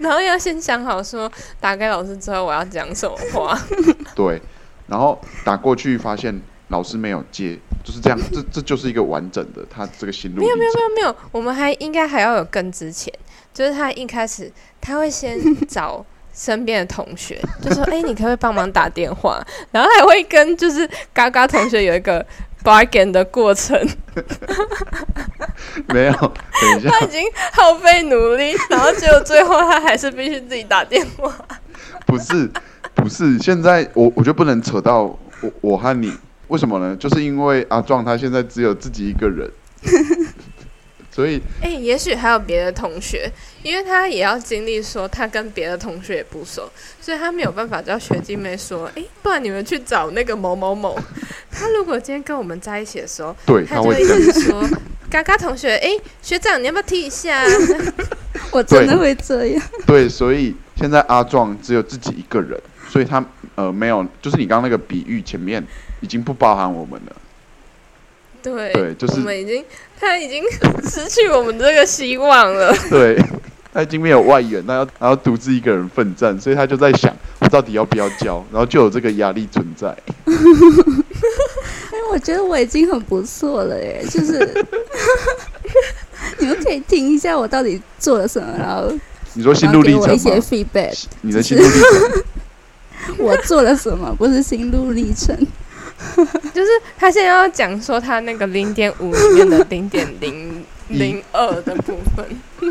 [0.00, 1.30] 然后要先想好说
[1.60, 3.56] 打给老师之后我要讲什么话。
[4.16, 4.40] 对，
[4.88, 8.18] 然后打过去发现老师没有接，就是这样。
[8.32, 10.72] 这这就是一个完整的他这个心路没有没有。
[10.72, 13.12] 没有没有，我们还应该还要有更之前，
[13.54, 22.24] 就是他一开始他会先找身边的同学，就说：“哎、你可不可以帮忙打电话？”然后还会跟就是嘎嘎同学有一个
[22.62, 23.78] bargain 的过程。
[25.88, 31.32] 没有，等一下他，已经耗费努力，然后结果最后他还是必须自己打电话。
[32.06, 32.50] 不是
[32.94, 35.18] 不是，现在我我就不能扯到我
[35.60, 36.12] 我和你，
[36.48, 36.96] 为什么呢？
[36.96, 39.48] 就是因为阿壮他现在只有自己一个人，
[41.10, 43.30] 所以哎、也许还有别的同学，
[43.62, 50.96] 因为他也要经历说他跟别的同学也不熟，所以他没有办法叫学弟妹说，哎、不然你们去找那个某某某。
[51.50, 54.32] 他如果今天跟我们在一起的时候，对他就会这样。
[54.32, 54.68] 直说，
[55.10, 55.88] 嘎嘎同学，哎、
[56.22, 57.42] 学长你要不要踢一下？
[58.52, 59.62] 我真的会这样。
[59.84, 62.58] 对，所以现在阿壮只有自己一个人，
[62.88, 63.24] 所以他
[63.56, 65.64] 呃没有，就是你刚刚那个比喻前面
[66.00, 67.16] 已经不包含我们了。
[68.42, 69.64] 对，对就是我们已经
[69.98, 70.42] 他已经
[70.88, 72.74] 失去我们这个希望了。
[72.90, 73.22] 对，
[73.72, 79.96] 他已经没有外援，他要他要独自一个人奋战，所以他就在想，我到底要不要教，然后就有这个压力存在。
[80.26, 80.34] 因
[81.92, 84.64] 为我觉得我已经很不错了耶，就是
[86.38, 88.92] 你们可以听一下我到底做了什么，然后
[89.34, 95.36] 你说心路历程一些？feedback，你的心路历程，我做了什么，不是心路历程。
[96.54, 102.26] 就是他现在要讲说他那个零点五里面的零点零零二的部分。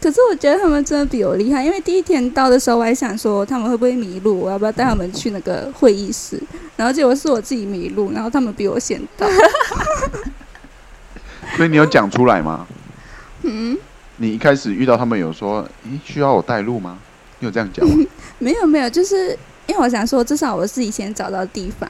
[0.00, 6.42] 可是我觉得他们真的比我厉害，因为第一天到的时候，我还想说他们会不会迷路，我要不要带他们去那个会议室？
[6.74, 9.28] 然后结果是我自己迷路，然后他们比我先到。
[11.56, 12.66] 所以你有讲出来吗？
[13.42, 13.76] 嗯，
[14.16, 16.98] 你一开始遇到他们有说，咦，需要我带路吗？
[17.40, 18.06] 你有这样讲吗？
[18.38, 19.38] 没有没有，就是
[19.70, 21.88] 因为我想说，至少我自己先找到地方，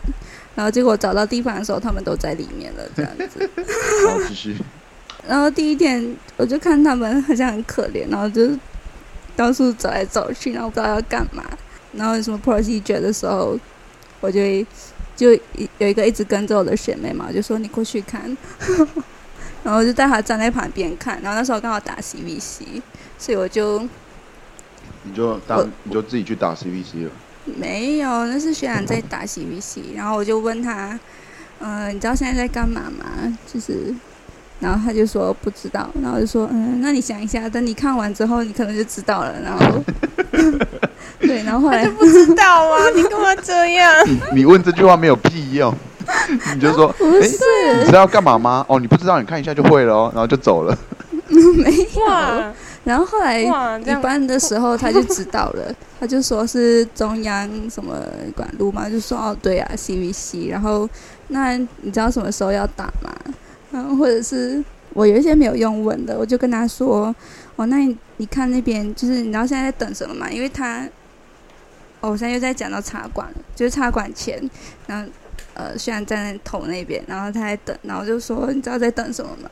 [0.55, 3.49] 然后结果找到地方的时候，他们都在里面了，这样子。
[4.07, 4.55] 好，继续。
[5.27, 8.51] 然后第一天我就看他们好像很可怜，然后就
[9.35, 11.43] 到处走来走去，然后不知道要干嘛。
[11.93, 13.59] 然后有什么 procedure 的时候，
[14.21, 14.41] 我就
[15.17, 18.37] 就一有一个一直跟着我的学妹嘛，我就说你过去看，
[19.65, 21.19] 然后我就带她站在旁边看。
[21.23, 22.83] 然后那时候刚好打 CVC，
[23.19, 23.81] 所以我就
[25.05, 27.11] 你就我当你就自己去打 CVC 了。
[27.57, 30.99] 没有，那是学长在打 CVC，然后我就问他，
[31.61, 33.37] 嗯、你知道现在在干嘛吗？
[33.53, 33.95] 就是
[34.61, 39.35] 然后他就说不知道，然后我就说嗯，那你想一下，等你看完之后，你可能就知道了。
[39.43, 39.83] 然后
[41.21, 43.95] 对，然后后来不知道啊， 你干嘛这样？
[44.07, 45.75] 你你问这句话没有屁用，
[46.55, 47.39] 你就说， 不哎、是
[47.79, 48.65] 你知道干嘛吗？
[48.69, 50.77] 哦，你不知道，你看一下就会了哦，然后就走了。
[51.29, 52.45] 没有，
[52.85, 58.03] 然后后来一般的时候他就知道了，他就说是中央什么
[58.35, 60.89] 管路嘛，就说哦对啊 CVC，然后
[61.29, 63.15] 那你知道什么时候要打吗？
[63.71, 67.15] 然后或者是我有一些没有用问的，我就跟他说
[67.57, 70.31] 哦，那你你看那边就是你知道现在在等什么吗？
[70.31, 70.89] 因为他
[72.01, 74.43] 哦，我现在又在讲到茶馆了，就是茶馆前，
[74.87, 75.13] 然后
[75.53, 79.51] 呃虽然站在头那边，然后他在等，然后就说你知道在等什么吗？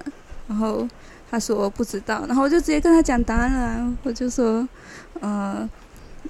[0.49, 0.89] 然后
[1.31, 4.67] 他说不知道，然后我就直接跟他讲答案了、我就说，
[5.21, 5.69] 呃，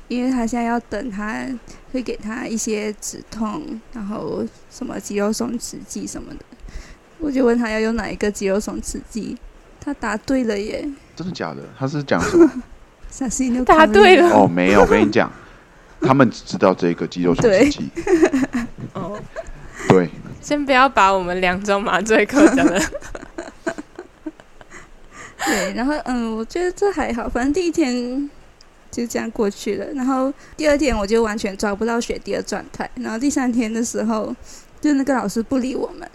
[0.06, 1.44] 因为他现在要等，他
[1.92, 6.44] 会给他一些止痛，然后什么肌肉松弛剂什么的，
[7.18, 9.36] 我就问他要用哪一个肌肉松弛剂，
[9.80, 11.62] 他答对了耶，真的假的？
[11.78, 12.50] 他是讲什么？
[13.10, 14.28] 小心就答对了。
[14.30, 15.32] 哦，没有，我跟你讲，
[16.00, 17.90] 他们只知道这个肌肉松弛剂。
[18.92, 19.18] 哦，
[19.88, 20.10] 对，
[20.42, 22.80] 先不要把我们两种麻醉课讲的
[25.46, 28.28] 对，然后嗯，我觉得这还好，反正第一天
[28.90, 29.86] 就这样过去了。
[29.92, 32.88] 然后第二天我就完全抓不到学弟的状态。
[32.96, 34.34] 然后第三天的时候，
[34.80, 36.10] 就那个老师不理我们，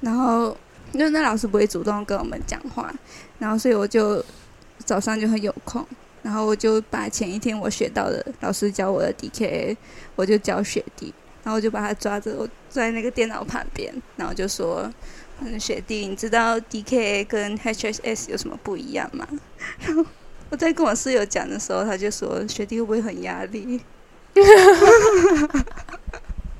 [0.00, 0.56] 然后
[0.92, 2.92] 就那老师不会主动跟我们讲话，
[3.38, 4.24] 然后所以我就
[4.84, 5.86] 早上就很有空，
[6.22, 9.76] 然后我就把前一天我学到的老师教我的 DKA，
[10.16, 11.12] 我就教学弟，
[11.42, 14.90] 然后我就把他抓着，我坐在那个电脑旁边，然后就说。
[15.40, 19.24] 嗯，学弟，你知道 DKA 跟 HSS 有什么不一样吗？
[19.78, 20.04] 然 后
[20.50, 23.80] 我在跟我室友讲的时候，他就说学弟会不会很压力？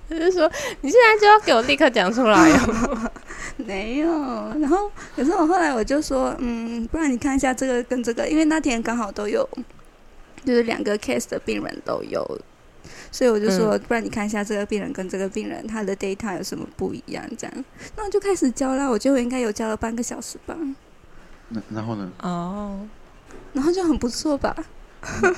[0.09, 3.11] 就是说你现在就要给我立刻讲出来哦。
[3.59, 4.09] 没有。
[4.59, 9.47] 然后可是我后来我就说，嗯，不然你看一下这个跟这个，因为那天刚好都有，
[10.45, 12.41] 就是两个 case 的病人都有，
[13.13, 17.65] 所以我就说，不然你看一下这个病人跟这个病人他的 data 有什么不一样，这样，
[17.97, 18.89] 那我就开始教啦。
[18.89, 20.57] 我觉得我应该有教了半个小时吧，
[21.51, 22.11] 那然后呢？
[22.23, 22.81] 哦，
[23.53, 24.55] 然后就很不错吧。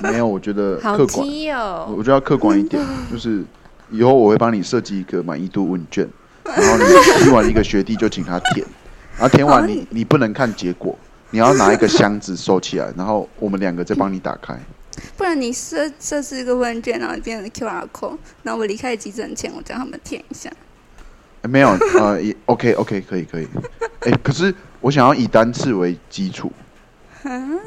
[0.01, 1.93] 没有，我觉得 好客观，哦。
[1.95, 3.43] 我觉得要客观一点， 就是
[3.89, 6.07] 以后我会帮你设计一个满意度问卷，
[6.43, 8.65] 然后你批完一个学弟就请他填，
[9.17, 10.97] 然后填完你你不能看结果，
[11.29, 14.57] 你要拿一个箱子收起来，然后我们两个再帮你打开。
[15.15, 20.51] 不然你设设置一个问卷，然后变成 QR code，然后我离开急诊前，我叫他们填一下。
[21.43, 23.47] 诶没有，呃，也 OK OK 可以可以。
[24.01, 26.51] 哎、可是我想要以单次为基础，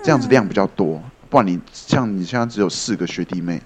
[0.02, 3.60] 这样子量比较多，不然你像你现在只有四个学弟妹，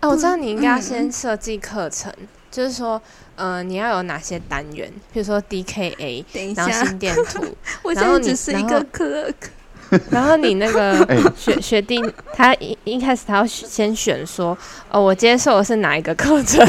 [0.00, 2.12] 啊，我知道你应该要先设计课程，
[2.50, 3.00] 就是说，
[3.36, 7.44] 呃，你要有哪些单元，比如说 DKA，等一下，然后心电图，
[7.82, 9.34] 我现然后你在只是一个 clerk。
[10.10, 11.98] 然后你那个 哎学学弟，
[12.34, 14.56] 他一一开始他要先选说，
[14.90, 16.62] 哦，我接受的是哪一个课程？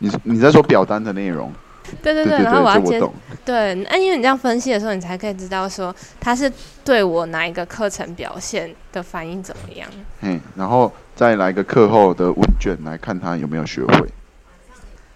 [0.00, 1.50] 你你在说表单的内容，
[2.02, 3.14] 对对对然后我要接这我懂。
[3.46, 6.52] 对，那因为你这样分析的时候，你才可以知道说他是
[6.84, 9.88] 对我哪一个课程表现的反应怎么样。
[10.22, 14.08] 嗯，然后再来个课后的问卷来看他有没有学会。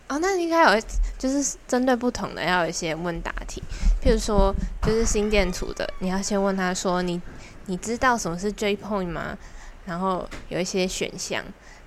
[0.07, 0.83] 哦，那应该有，
[1.19, 3.61] 就是针对不同的要有一些问答题，
[4.01, 7.21] 譬如说，就是心电图的，你要先问他说你
[7.67, 9.37] 你知道什么是 J point 吗？
[9.87, 11.43] 然后有一些选项，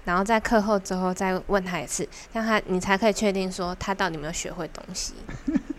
[0.05, 5.13] 然后在课后之后再问他一次，让他你才可以确定说他到底有没有学会东西。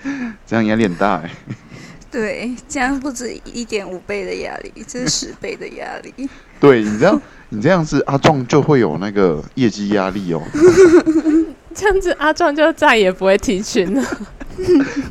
[0.47, 1.31] 这样压力很大哎、
[2.11, 6.29] 对，这样不止一点五倍的压力，这是十倍的压力。
[6.61, 7.21] 对你这样，
[7.51, 10.41] 你这样子阿壮就会有那个业绩压力哦，
[11.75, 14.03] 这样子阿壮就再也不会提群了。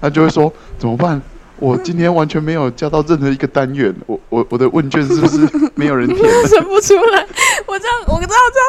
[0.01, 1.21] 他就会说怎么办？
[1.63, 6.19] 我今天完全没有加到任何一个单元，我我我的问卷是不是没有人填？
[6.49, 7.25] 生不出来。
[7.65, 8.59] 我这样，我知道，我知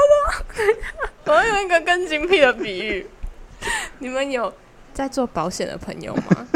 [1.26, 3.05] 道，我用一个更精辟的比喻。
[3.99, 4.53] 你们有
[4.92, 6.47] 在做保险的朋友吗？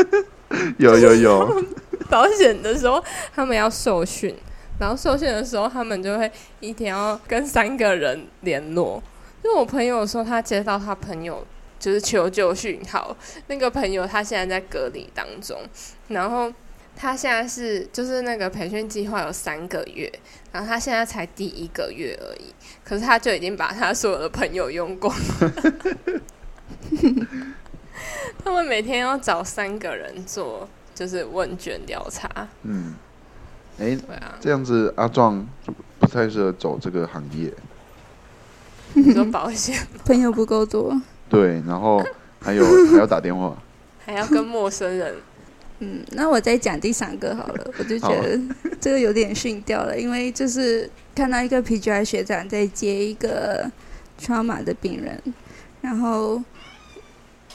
[0.79, 1.65] 有 有有，
[2.09, 3.03] 保险的时候，
[3.35, 4.33] 他们要受训，
[4.79, 6.31] 然后受训的时候，他们就会
[6.61, 9.03] 一天要跟三个人联络。
[9.43, 11.45] 因为我朋友说，他接到他朋友
[11.79, 13.17] 就是求救讯号，
[13.47, 15.61] 那个朋友他现在在隔离当中，
[16.09, 16.53] 然后
[16.97, 20.13] 他现在是就是那个培训计划有三个月，
[20.53, 22.53] 然后他现在才第一个月而已，
[22.85, 25.53] 可是他就已经把他所有的朋友用光了。
[28.43, 32.49] 他们每天要找三个人做，就是问卷调查。
[32.63, 32.95] 嗯，
[33.79, 37.53] 哎、对啊，这样子阿壮就不太适合走这个行业。
[38.95, 42.03] 你说保险朋友不够多，对，然后
[42.41, 43.57] 还有还要打电话，
[44.05, 45.15] 还要跟陌生人。
[45.81, 48.37] 嗯，那我再讲第三个好了，我就觉得
[48.81, 53.71] 这个有点逊掉了，因为就是看到一个 PGI 学长在接一个
[54.21, 55.23] trauma 的病人，
[55.81, 56.43] 然后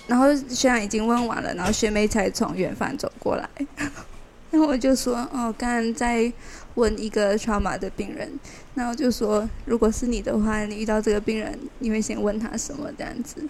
[0.07, 3.49] 然后学长已经问完了，然后学妹才从远方走过来，
[4.51, 6.31] 然后我就说，哦，刚刚在
[6.75, 8.31] 问一个 trauma 的病人，
[8.73, 13.45] 然后就说，如果是你的话，你遇到这个病人，你会先问他什么这样子，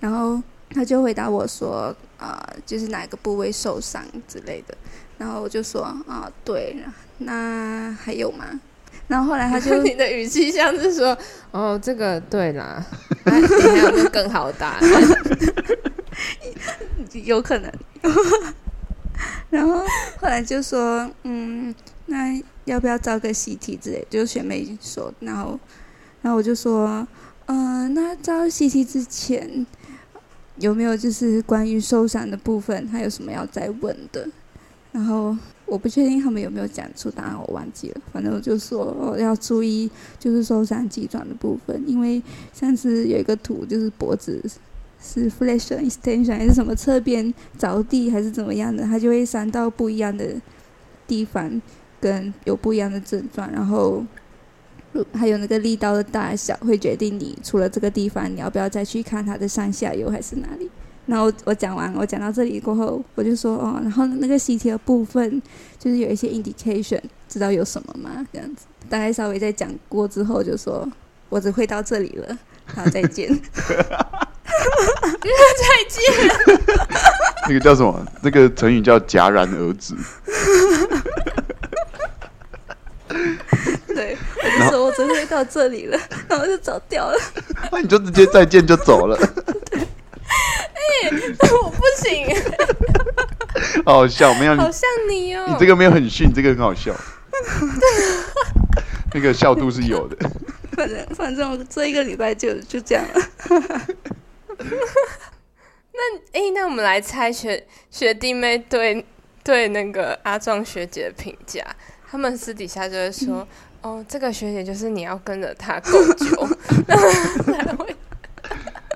[0.00, 0.42] 然后。
[0.70, 4.76] 他就回答我说：“啊，就是哪个部位受伤之类的。”
[5.16, 6.76] 然后我就说：“啊，对，
[7.16, 8.44] 那还有吗？”
[9.08, 11.16] 然后后来他就 你的语气像是说
[11.52, 12.84] ：“哦，这个对啦，
[13.24, 14.78] 还有更好答，
[17.24, 17.72] 有可能。”
[19.48, 19.78] 然后
[20.20, 21.74] 后来就说：“嗯，
[22.04, 25.58] 那要不要招个习题之类？”就学妹说，然后，
[26.20, 27.08] 然后我就说
[27.48, 29.66] ：“嗯，那招习题之前。”
[30.60, 34.28] 有没有就是关于受伤的部分，还有什么要再问的？
[34.90, 35.36] 然后
[35.66, 38.00] 我不确定他们有没有讲出答案，我忘记了。
[38.12, 44.42] 反正我就说要注意，就是受伤急转的部分，因为上次有一个图，就是脖子
[45.00, 50.34] 是 flexion extension 还是什么侧边着地还是怎么样的，它就会伤到不一样的
[51.06, 51.60] 地方，
[52.00, 54.04] 跟有不一样的症状，然后。
[55.12, 60.70] 还有那个力道的大小会决定你除了这个地方，你要不要再去看它的上下游还是哪里？
[61.06, 65.40] 然后我讲完，我讲到这里过后，我就说哦，然后那个习题的部分
[65.78, 68.26] 就是有一些 indication，知道有什么吗？
[68.32, 70.86] 这样子，大概稍微再讲过之后，就说
[71.30, 73.28] 我只会到这里了，好，再见。
[74.48, 76.02] 再见。
[77.48, 78.06] 那个叫什么？
[78.22, 79.94] 那个成语叫戛然而止。
[84.48, 87.18] 对，我就说我只会到这里了， 然后就走掉了。
[87.70, 89.16] 那你就直接再见就走了。
[89.70, 91.10] 对，哎，
[91.62, 92.26] 我不行。
[93.84, 95.44] 好好笑，没有好像你哦。
[95.48, 96.94] 你这个没有很逊，这个很好笑。
[99.14, 100.16] 那个笑度是有的。
[100.72, 103.22] 反正反正我这一个礼拜就就这样了。
[105.92, 109.04] 那哎，那我们来猜学学弟妹对
[109.42, 111.64] 对那个阿壮学姐的评价。
[112.10, 113.46] 他们私底下就会说
[113.80, 116.48] ：“哦，这个学姐就是你要跟着她够久，
[116.86, 117.96] 才会，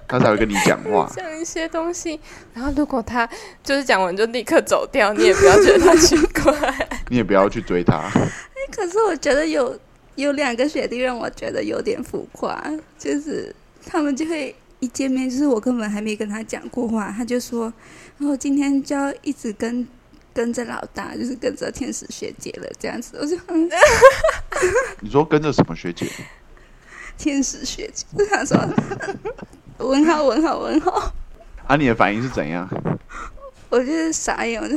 [0.09, 2.19] 她才会跟你讲话，讲一些东西。
[2.53, 3.29] 然后如果她
[3.63, 6.53] 就是讲完就立刻走掉，你也不要觉得她奇怪，
[7.09, 7.97] 你也不要去追她。
[8.15, 8.29] 哎，
[8.75, 9.79] 可是我觉得有
[10.17, 12.61] 有两个学弟让我觉得有点浮夸，
[12.99, 13.55] 就是
[13.87, 17.73] 他们就会一见面，就是我根本还没跟他讲过话，他就说，
[18.19, 19.87] 然后今天就要一直跟。”
[20.35, 23.17] 跟着老大，就是跟着天使学姐了，这样子。
[23.21, 23.37] 我就，
[25.01, 26.07] 你说跟着什么学姐？
[27.19, 28.07] 天使学姐。
[28.31, 28.59] 他说，
[29.79, 31.13] 文浩，文浩，文浩。
[31.67, 32.69] 啊，你的反应是怎样？
[33.71, 34.77] 我就是傻眼，我就，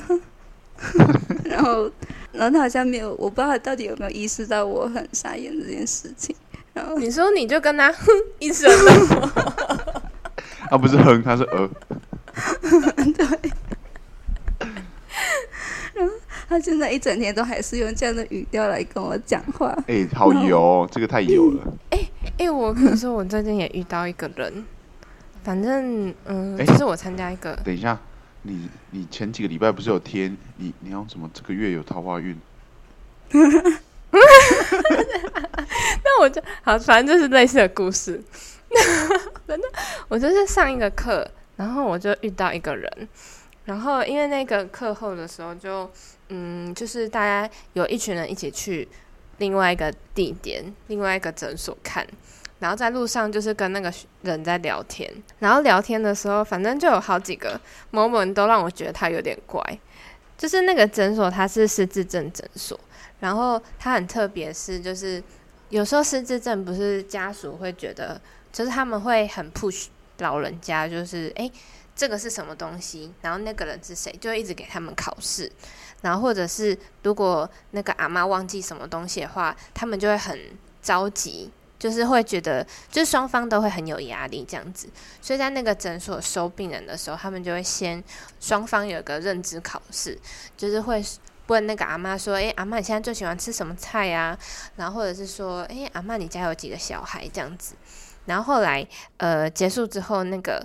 [1.44, 1.92] 然后，
[2.32, 6.36] 然后他好像没有，我不知道他到底有没有意识到我很傻眼这件事情。
[6.74, 8.06] 然后你说你就跟他哼
[8.40, 8.70] 一声
[9.08, 10.02] 他，
[10.72, 11.70] 啊，不是哼，他是呃。
[13.16, 13.52] 对。
[16.48, 19.76] 他现在一整天都还是用这样的语调来跟我讲话。
[19.88, 21.64] 哎，好油，这个太油了。
[21.90, 22.00] 哎
[22.38, 24.64] 哎，我可是我最近也遇到一个人，
[25.44, 27.56] 反正嗯，就是我参加一个。
[27.64, 27.98] 等一下，
[28.44, 32.38] 你你前几个礼拜不是有贴你你要什么这个月有桃花运？
[36.04, 38.22] 那我就好，反正就是类似的故事。
[39.48, 39.72] 反正
[40.08, 43.08] 我就是上一个课，然后我就遇到一个人。
[43.66, 45.90] 然后，因为那个课后的时候，就
[46.30, 48.88] 嗯，就是大家有一群人一起去
[49.38, 52.06] 另外一个地点、另外一个诊所看，
[52.60, 57.60] 然后在路上就是跟那个人在聊天，然后聊天的时候，反正就有好几个
[57.92, 59.62] moment 都让我觉得他有点怪。
[60.38, 62.80] 就是那个诊所它是失智症诊所，
[63.20, 65.24] 然后它很特别，是就是
[65.70, 68.20] 有时候失智症不是家属会觉得，
[68.52, 69.86] 就是他们会很 push
[70.18, 71.52] 老人家，就是哎。
[71.98, 73.14] 这个是什么东西？
[73.22, 74.14] 然后那个人是谁？
[74.20, 75.50] 就一直给他们考试，
[76.06, 80.40] 然后或者是如果那个阿妈忘记什么东西的话，他们就会很
[80.80, 81.50] 着急，
[81.80, 84.88] 就是会觉得，就是双方都会很有压力这样子。
[85.20, 88.04] 所以在那个诊所收病人的时候，他们就会先
[88.40, 90.16] 双方有个认知考试，
[90.56, 91.04] 就是会
[91.48, 94.38] 问那个阿妈说：“诶，阿妈你现在最喜欢吃什么菜呀？”
[94.78, 97.74] 然后或者是说：“诶，阿妈你家有几个小孩？”这样子。
[98.26, 98.88] 然后后来
[99.18, 100.64] 呃结束之后，那个。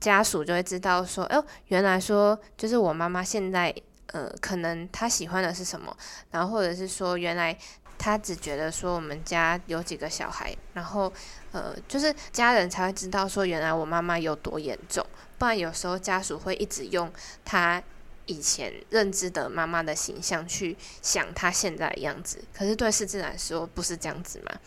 [0.00, 3.70] 家属就会知道说，哦，原来说就是我妈妈现在，
[4.12, 5.96] 呃，可能他喜欢的是什么，
[6.30, 7.56] 然后或者是说，原来
[7.98, 11.12] 他只觉得说我们家有几个小孩，然后，
[11.52, 15.04] 呃，就是家人才会知道说，原来我妈妈有多严重，
[15.38, 17.12] 不然有时候家属会一直用
[17.44, 17.82] 他
[18.26, 24.58] 以前认知的妈妈的形象去想她现在的样子，可是对世志来说不是这样子嘛？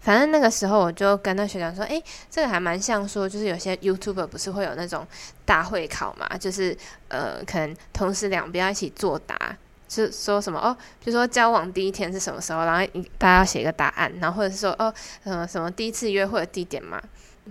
[0.00, 5.06] 反正那个时候我就跟那学长说，诶，这个还蛮像说，就是有些 YouTuber 不是会有那种
[5.44, 6.76] 大会考嘛，就是
[7.08, 9.56] 呃，可能同时两边一起作答，
[9.88, 12.86] 是说什么哦，比如说交往第一天是什么时候，然后
[13.18, 14.92] 大家要写一个答案，然后或者是说哦，
[15.22, 17.00] 什么什么第一次约会的地点嘛，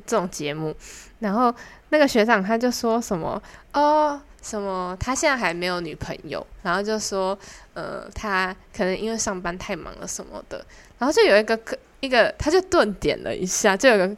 [0.06, 0.76] 这种节目，
[1.20, 1.54] 然后
[1.90, 3.42] 那个学长他就说什么
[3.74, 4.20] 哦。
[4.42, 4.96] 什么？
[4.98, 7.38] 他现在还没有女朋友，然后就说，
[7.74, 10.66] 呃，他可能因为上班太忙了什么的，
[10.98, 11.60] 然后就有一个
[12.00, 14.16] 一个，他就顿点了一下，就有个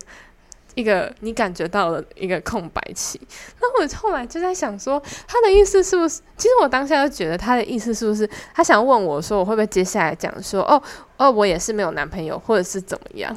[0.76, 3.20] 一个你感觉到了一个空白期。
[3.60, 6.22] 那我后来就在想说，他的意思是不是？
[6.38, 10.82] 其实我当下就觉得他的意思是不是他想问我说，我会不会接下来讲说，哦
[11.18, 13.36] 哦，我也是没有男朋友，或者是怎么样？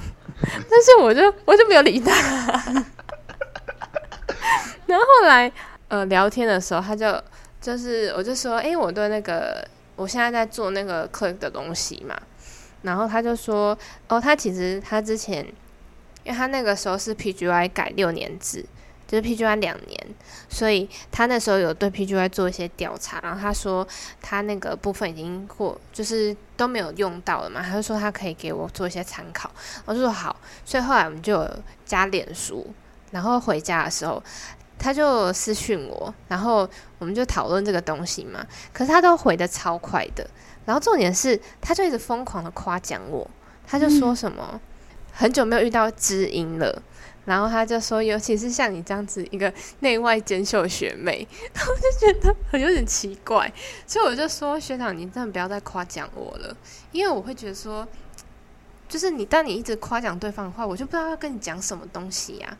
[0.70, 2.12] 但是我就我就没有理他。
[4.86, 5.50] 然后后来。
[5.88, 7.22] 呃，聊天的时候，他就
[7.60, 9.64] 就是我就说，哎，我对那个
[9.94, 12.16] 我现在在做那个 click 的东西嘛，
[12.84, 13.76] 然后他就说，
[14.08, 15.44] 哦，他其实他之前，
[16.22, 18.64] 因为他那个时候是 PGY 改六年制，
[19.08, 20.06] 就是 PGY 两年，
[20.48, 23.86] 所以他那时候有对 PGY 做一些调查，然后他说
[24.22, 29.50] 他那个部分已经过，就是都没有用到了嘛，他就说他可以给我做一些参考，
[29.84, 31.50] 我就说好，所以后来我们就有
[31.84, 32.72] 加脸书，
[33.10, 34.22] 然后回家的时候。
[34.76, 36.68] 他就私讯我，然后
[36.98, 38.44] 我们就讨论这个东西嘛。
[38.72, 40.28] 可是他都回的超快的，
[40.64, 43.28] 然后重点是，他就一直疯狂的夸奖我。
[43.66, 44.60] 他就说什么
[45.10, 46.82] 很久没有遇到知音了，
[47.24, 49.50] 然后他就说，尤其是像你这样子一个
[49.80, 53.50] 内外兼修的学妹， 然后就觉得很有点奇怪。
[53.86, 56.54] 所以我就说，学长，你真的不要再夸奖我了，
[56.92, 57.88] 因为我会觉得说，
[58.86, 62.58] 就是你当你一直夸奖对方的话，我就不知道要跟你讲什么东西呀。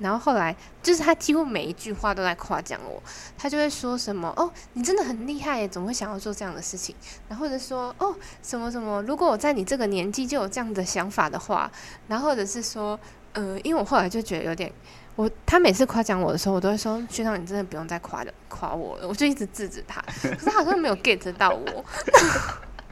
[0.00, 3.02] 然后后来，就是他几乎每一句话都在夸奖我，
[3.38, 6.96] 他就会说什么：“哦，你真的很厉害耶，怎么会想要做这样的事情？”
[7.28, 11.70] 然后或者说：“哦，什么什么，如果我在你这个年纪就有这样的想法的话。”
[12.08, 12.98] 然后或者是说
[13.34, 14.72] ：“呃，因为我后来就觉得有点，
[15.16, 21.84] 我他每次夸奖我的时候，我都会说：‘学长，你真的不用再夸了，夸我了。’我就一直制止他，可是他好像没有 get 到我。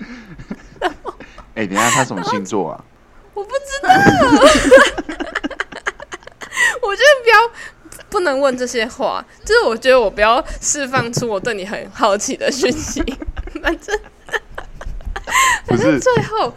[1.54, 2.84] 哎，等下他什么星座啊？
[3.32, 3.88] 我不知道。
[6.82, 13.02] 我觉得不要不能问这些话，就是我觉得我不要释放出我对你很好奇的讯息。
[13.62, 13.98] 反正
[15.66, 16.54] 反正最后，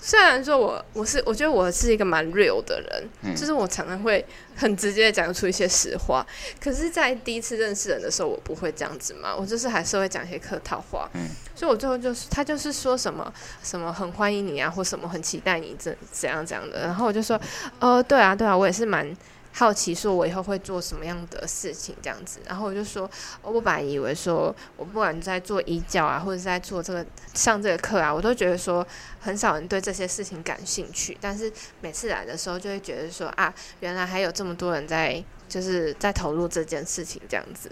[0.00, 4.24] 虽然说我我是我觉得我是一个蛮 real 的人，就是我常常会
[4.56, 6.26] 很直接讲出一些实话。
[6.62, 11.08] 可是，在第一次认识人的时候，我不会这样子嘛，我就是还是会讲一些客套话。
[11.14, 13.30] 嗯所以，我最后就是他就是说什么
[13.64, 16.82] 什么很欢迎你啊，或什么很期待你这怎样怎样的。
[16.82, 17.38] 然后我就说，
[17.80, 19.14] 呃，对啊，对啊，我也是蛮。
[19.58, 21.92] 好奇说，我以后会做什么样的事情？
[22.00, 23.10] 这样子，然后我就说，
[23.42, 27.04] 我本来以为说，我不管在做医教啊，或者在做这个
[27.34, 28.86] 上这个课啊，我都觉得说，
[29.18, 31.18] 很少人对这些事情感兴趣。
[31.20, 37.68] 但是每次来的时候，就会觉得说，啊，原来还有这么多人在，就是在投入这件事情这样子。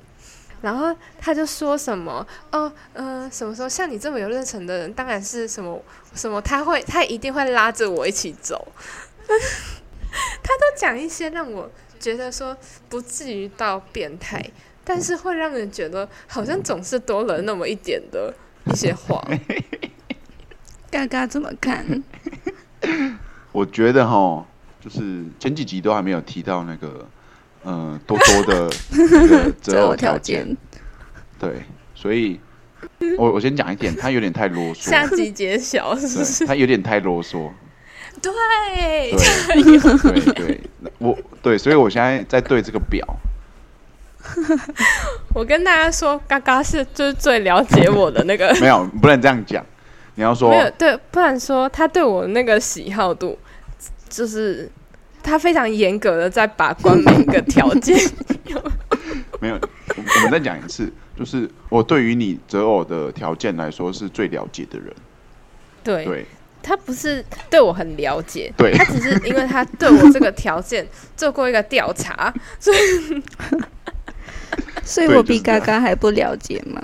[0.63, 5.81] 然后他就说什么，哦，嗯，什么时候像你这么有热忱的人，当然是什么
[6.17, 8.67] 什么，他会，他一定会拉着我一起走。
[10.43, 12.57] 他都讲一些让我觉得说
[12.89, 14.45] 不至于到变态，
[14.85, 18.35] 但是会让人觉得好像总是多了那么一点的
[18.67, 19.23] 一些话。
[20.91, 22.03] 嘎嘎怎么看？
[23.53, 24.47] 我觉得哈，
[24.81, 27.09] 就是前几集都还没有提到那个，
[27.65, 30.57] 嗯，多多的那个择偶条件。
[31.39, 31.63] 对，
[31.95, 32.41] 所以
[33.19, 34.91] 我我先讲一点，他有点太啰嗦。
[34.91, 36.47] 下集揭晓，是不是？
[36.47, 37.51] 他有点太啰嗦。
[38.23, 38.33] 对
[39.13, 40.61] 对对对，
[40.99, 43.07] 我对，所以我现在在对这个表。
[45.33, 48.53] 我跟大家说，嘎嘎是就是最了解我的那个。
[48.61, 49.65] 没有，不能这样讲。
[50.17, 53.39] 你要说没有对，不然说他对我那个喜好度，
[54.09, 54.69] 就是
[55.23, 57.97] 他非常严格的在把关每一个条件。
[59.41, 59.61] 没有，
[59.97, 64.93] 我们再讲一次，就是我对于你择偶的条件来说是最了解的人。
[65.85, 66.27] 对对。
[66.67, 70.85] 他不是对我很了解，对他只是因为他对我这个条件
[71.17, 73.23] 做过一个调查，所以，
[74.83, 76.83] 所以我比嘎嘎还不了解吗？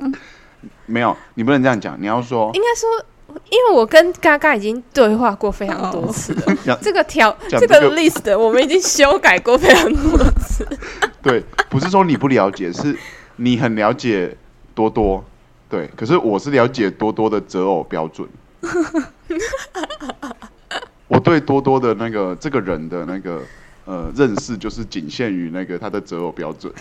[0.87, 10.65] 没有，你不能这样讲，你要说，应该说，因为我跟嘎嘎已经对话过非常多次了， 这个条这个 list 我们已经修改过非常多次。
[11.21, 12.97] 对，不是说你不了解，是
[13.37, 14.37] 你很了解
[14.77, 15.25] 多多，
[15.69, 18.29] 对，可是我是了解多多的择偶标准。
[21.09, 23.43] 我对多多的那个这个人的那个
[23.85, 26.73] 呃认识，就是仅限于那个他的择偶标准。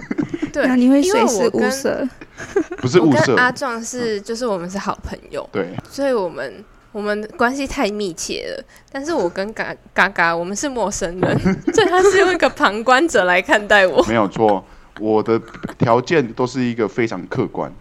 [0.52, 2.06] 对，你会随时物色。
[2.78, 8.64] 不是我物色，阿壮是就是我们是好朋友，对，所以我们我们关系太密切了。
[8.90, 11.38] 但是我跟嘎嘎嘎我们是陌生人，
[11.72, 14.02] 所以他是用一个旁观者来看待我。
[14.04, 14.64] 没有错。
[14.98, 15.40] 我的
[15.78, 17.72] 条件都是一个非常客观，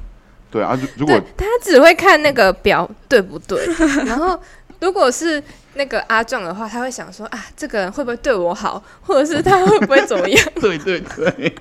[0.52, 0.78] 对啊。
[0.82, 3.66] 如如果他只会看那个表对不对，
[4.06, 4.40] 然后
[4.80, 5.42] 如果是
[5.76, 10.46] 那个阿壮的话，他会想说啊，这个人会不会对我好，或者是他会不会怎么样？
[10.60, 11.56] 对 对对，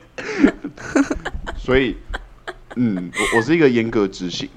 [1.58, 1.96] 所以，
[2.76, 4.48] 嗯，我我是一个严格执行，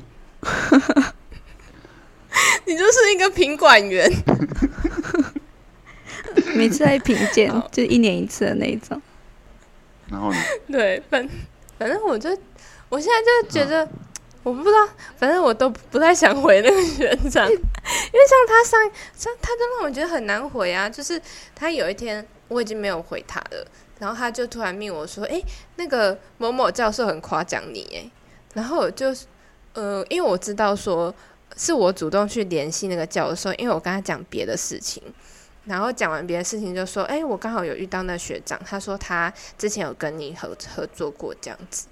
[2.65, 4.09] 你就是一个品管员。
[6.55, 9.01] 每次来评鉴就一年一次的那一种。
[10.09, 10.37] 然后呢，
[10.71, 11.27] 对，反
[11.77, 12.29] 反正我就
[12.89, 13.87] 我现在就觉得，
[14.43, 17.59] 我不知道，反正我都不太想回那个学长， 因为
[18.27, 21.21] 像他上像他就让我觉得很难回啊，就是
[21.55, 23.65] 他有一天我已经没有回他了，
[23.99, 25.43] 然后他就突然命我说，诶，
[25.75, 28.11] 那个某某教授很夸奖你，诶，
[28.53, 29.15] 然后我就
[29.73, 31.13] 呃，因为我知道说
[31.55, 35.01] 是我主动去联系那个教授，因为我跟他讲别的事情。
[35.65, 41.85] 然后讲完别的事情，就说：“哎、我刚好有遇到那学长，他说他之前有跟你合合作过这样子。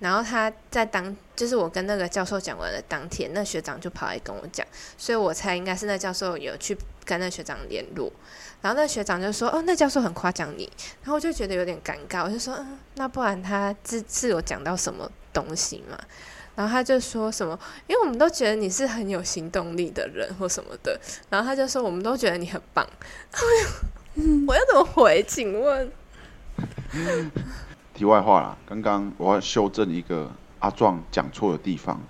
[0.00, 4.66] 然后他在当，就是我跟那个教授讲完的当天，那学长就跑来跟我讲，
[4.98, 8.10] 所以我猜应该是那教授有去跟那学长联络。
[8.62, 10.70] 然后那学长就说：‘哦，那教授很夸奖你。’
[11.02, 15.98] 然后我就觉得有点尴尬，我就说：‘嗯，那不然他这次有讲到什么东西吗？’
[16.56, 21.00] 然后他就说什么，因为我们都觉得你是很有行动力的人或什么的，
[21.30, 22.86] 然后他就说我们都觉得你很棒。
[24.46, 25.22] 我要 怎么回？
[25.26, 25.90] 请问？
[28.00, 32.00] 题外话啦，刚刚我要修正一个阿壮讲错的地方，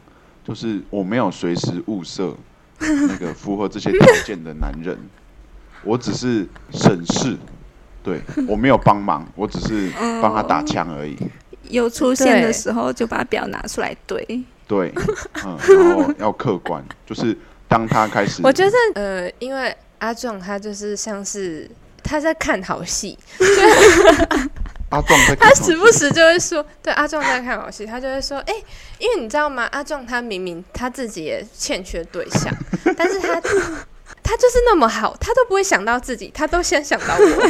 [0.45, 2.33] 就是我没有随时物色
[2.79, 4.97] 那个符合这些条件的男人，
[5.83, 7.37] 我只是审视，
[8.05, 9.91] 对我没有帮忙，我只是
[10.23, 11.17] 帮他打枪而已。
[11.65, 14.45] 有出现的对时候就把表拿出来对。
[14.69, 14.95] 对，
[15.45, 17.37] 嗯，然后要客观，就是
[17.67, 21.69] 当他开始， 我觉得呃，因为阿壮他就是像是
[22.05, 23.19] 他在看好戏，
[24.91, 28.55] 阿壮在 他时不时就会说，对阿壮在看好戏，他就会说，哎、
[28.99, 29.69] 因为你知道吗？
[29.73, 32.53] 阿壮他明明他自己也欠缺对象，
[32.97, 33.41] 但是他
[34.23, 37.19] 他就是那么好，他都不会想到自己，他都先想到我，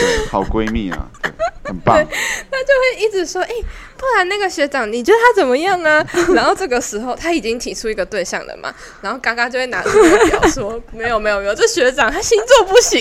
[0.00, 1.32] 对好闺蜜啊，对，
[1.64, 1.96] 很棒。
[1.96, 3.50] 他就会一直说，哎、
[3.96, 6.04] 不然那个学长，你觉得他怎么样啊？
[6.34, 13.00] 然后这个时候他已经提出一个对象了嘛，然后刚刚就会拿出那个表说，没有没有没有，这学长他星座不行。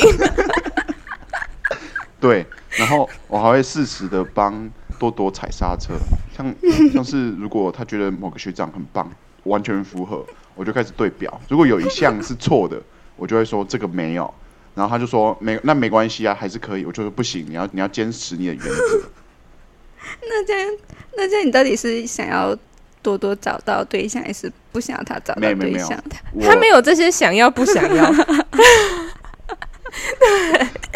[2.19, 4.69] 对，然后我还会适时的帮
[4.99, 5.93] 多多踩刹车，
[6.35, 6.53] 像
[6.91, 9.09] 像是如果他觉得某个学长很棒，
[9.43, 10.25] 完全符合，
[10.55, 11.41] 我就开始对表。
[11.49, 12.81] 如果有一项是错的，
[13.15, 14.33] 我就会说这个没有，
[14.75, 16.85] 然后他就说没，那没关系啊，还是可以。
[16.85, 19.09] 我就说不行，你要你要坚持你的原则。
[20.21, 20.69] 那这样，
[21.17, 22.55] 那这样你到底是想要
[23.01, 26.03] 多多找到对象，还是不想要他找到没有没有没有对象？
[26.33, 28.11] 我 他没有这些想要不想要，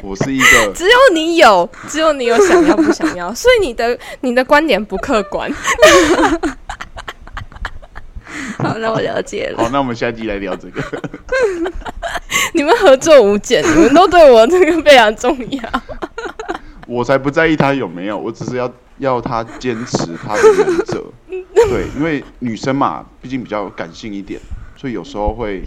[0.01, 5.51] 我是一个 只有你有，只有你有想要不想要， 所以你的你的观点不客观。
[8.57, 9.63] 好，那我了解了。
[9.63, 10.81] 好，那我们下一集来聊这个。
[12.53, 15.61] 你们合作无间，你们都对我这个非常重要。
[16.87, 21.03] 我才不在意他有没有，我只是要要他坚持他的原则。
[21.27, 24.39] 对，因为女生嘛，毕竟比较感性一点，
[24.75, 25.63] 所以有时候会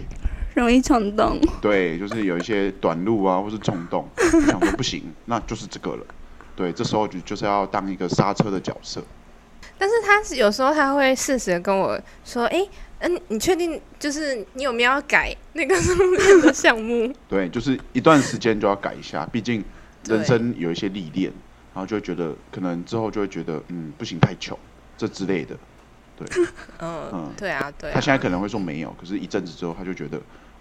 [0.55, 6.05] 容易冲动，对，就是有一些短路啊，或是冲动，就想说不行，那就是这个了。
[6.55, 9.03] 对，这时候就就是要当一个刹车的角色。
[9.77, 12.65] 但是他是有时候他会适时的跟我说：“哎、
[12.99, 17.11] 嗯，你确定就是你有没有要改那个上 面的项目？
[17.27, 19.61] 对，就是一段时间就要改一下，毕竟
[20.07, 21.29] 人生有一些历练，
[21.73, 24.57] 然后就会觉得可能之后就会觉得嗯不行太穷
[24.97, 25.57] 这之类的。
[26.79, 27.93] 嗯嗯，对啊，对啊。
[27.93, 30.17] 他现在可能会说没有，可是一阵子之后他就觉得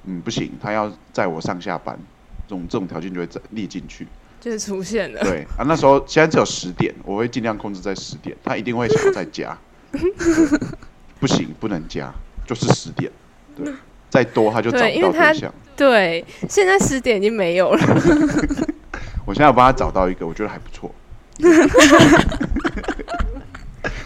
[0.06, 1.98] 嗯不行，他要载我上下班，
[2.46, 4.06] 这种这种条件就会在列进去。
[4.40, 5.20] 就是出现了。
[5.22, 9.56] 对啊，那时候现在只有十点，我会尽量控制在十点，他一定会想要再加，
[11.18, 12.12] 不行，不能加，
[12.46, 13.10] 就是十点，
[13.56, 13.72] 对，
[14.10, 15.54] 再多他就找不对因为他到对象。
[15.74, 17.80] 对，现在十点已经没有了。
[19.24, 20.94] 我现在有帮他找到一个，我觉得还不错，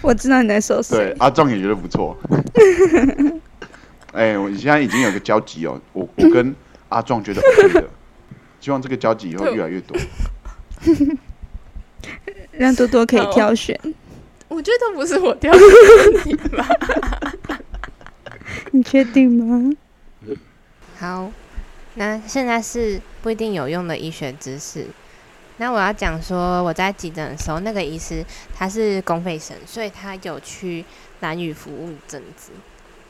[0.00, 2.16] 我知道你在说对谁。，阿壮也觉得不错。
[4.12, 6.54] 哎、我现在已经有个交集哦，我我跟
[6.88, 7.88] 阿壮觉得 OK 的，
[8.60, 9.96] 希望这个交集以后越来越多。
[12.52, 13.78] 让多多可以挑选。
[14.48, 16.66] 我觉得不是我挑的问题吧。
[18.72, 19.70] 你确定吗？
[20.98, 21.30] 好，
[21.94, 24.86] 那现在是不一定有用的医学知识。
[25.58, 28.24] 那我要讲说，我在急诊的时候，那个医师
[28.54, 30.84] 他是公费生，所以他有去
[31.20, 32.50] 蓝屿服务一阵子。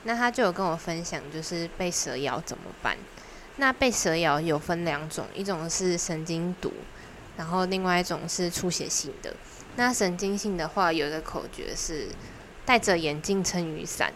[0.05, 2.97] 那他就有跟我分享，就是被蛇咬怎么办。
[3.57, 6.73] 那被蛇咬有分两种，一种是神经毒，
[7.37, 9.35] 然后另外一种是出血性的。
[9.77, 12.09] 那神经性的话，有一个口诀是
[12.65, 14.13] 戴着眼镜撑雨伞，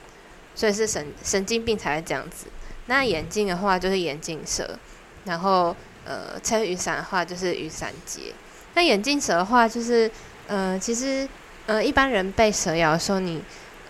[0.55, 2.47] 所以是神神经病才会这样子。
[2.87, 4.79] 那眼镜的话就是眼镜蛇，
[5.25, 8.33] 然后呃撑雨伞的话就是雨伞结。
[8.75, 10.11] 那眼镜蛇的话就是
[10.47, 11.29] 呃其实
[11.67, 13.43] 呃一般人被蛇咬的时候，你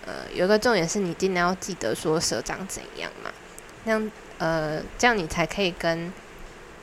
[0.05, 3.31] 呃有一个重点是你尽量要记得说蛇长怎样嘛，
[3.83, 4.11] 那样。
[4.39, 6.11] 呃，这样你才可以跟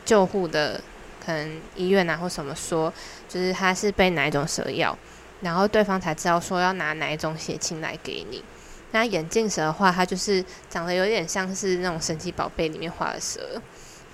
[0.06, 0.80] 救护的
[1.22, 2.90] 可能医院啊或什么说，
[3.28, 4.96] 就是他是被哪一种蛇咬，
[5.42, 8.42] 然后对方才知道说要拿哪一种血清来给你。
[8.92, 13.60] 那眼镜蛇的话，它就是长得有点像是那种神奇宝贝里面画的蛇，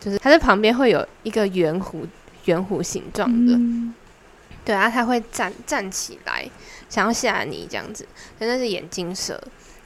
[0.00, 2.04] 就是它在旁边会有一个圆弧
[2.46, 3.56] 圆弧形状的，
[4.64, 6.50] 对啊，它会站站起来
[6.88, 8.06] 想要吓你这样子，
[8.38, 9.42] 那是眼镜蛇。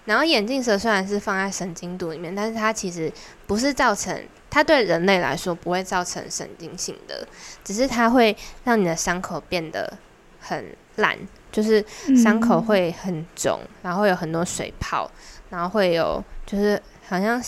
[0.07, 3.13] 然后眼镜蛇虽然是放在神经毒里面，但是它其实
[3.47, 7.27] 不是造成，它对人类来说不会造成神经性的，
[7.63, 9.99] 只是它会让你的伤口变得
[10.41, 11.17] 很烂，
[11.53, 11.85] 就是
[12.17, 15.09] 伤口会很肿，然后有很多水泡，
[15.51, 17.41] 然后会有就是好像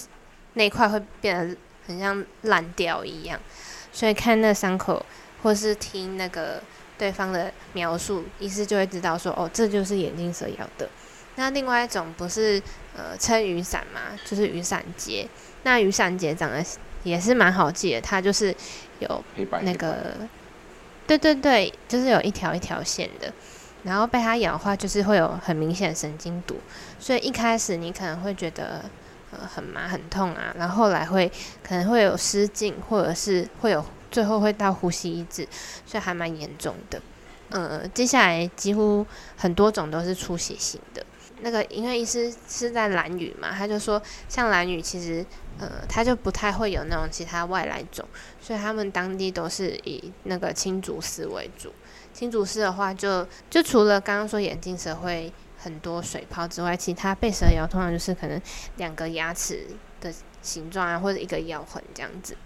[0.53, 1.57] 那块会变得
[1.87, 3.41] 很像烂掉一样，
[3.91, 5.05] 所以看那伤口
[5.43, 6.63] 或是听那个
[7.03, 10.89] 对方的描述，医师就会知道说，哦，这就是眼镜蛇咬的。
[11.35, 12.63] 那另外一种不是
[12.97, 15.27] 呃撑雨伞嘛，就是雨伞结。
[15.65, 16.65] 那雨伞结长得
[17.03, 18.55] 也是蛮好记的，它就是
[19.01, 19.25] 有
[19.63, 20.15] 那个，
[21.05, 23.33] 对对对，就是有一条一条线的。
[23.83, 26.61] 然后被它咬的话，就是会有很明显的神经毒，
[27.01, 28.85] 所以一开始你可能会觉得
[29.33, 31.29] 呃很麻很痛啊，然后后来会
[31.65, 35.49] 可能会有失禁，或者是会有最后会到呼吸抑制，
[35.85, 37.03] 所以还蛮严重的。
[37.49, 39.05] 呃，接下来几乎
[39.37, 41.05] 很多种都是出血性的。
[41.41, 45.27] 那个因为医师是在蓝屿嘛，他就说像蓝屿其实
[45.59, 48.07] 呃他就不太会有那种其他外来种，
[48.41, 51.73] 所以他们当地都是以那个青竹丝为主。
[52.15, 58.41] 青竹丝的话，就就除了刚刚说眼镜蛇会很多水泡之外，其他被蛇咬通常就是可能
[58.77, 59.67] 两个牙齿
[60.01, 62.37] 的形状啊，或者一个咬痕这样子。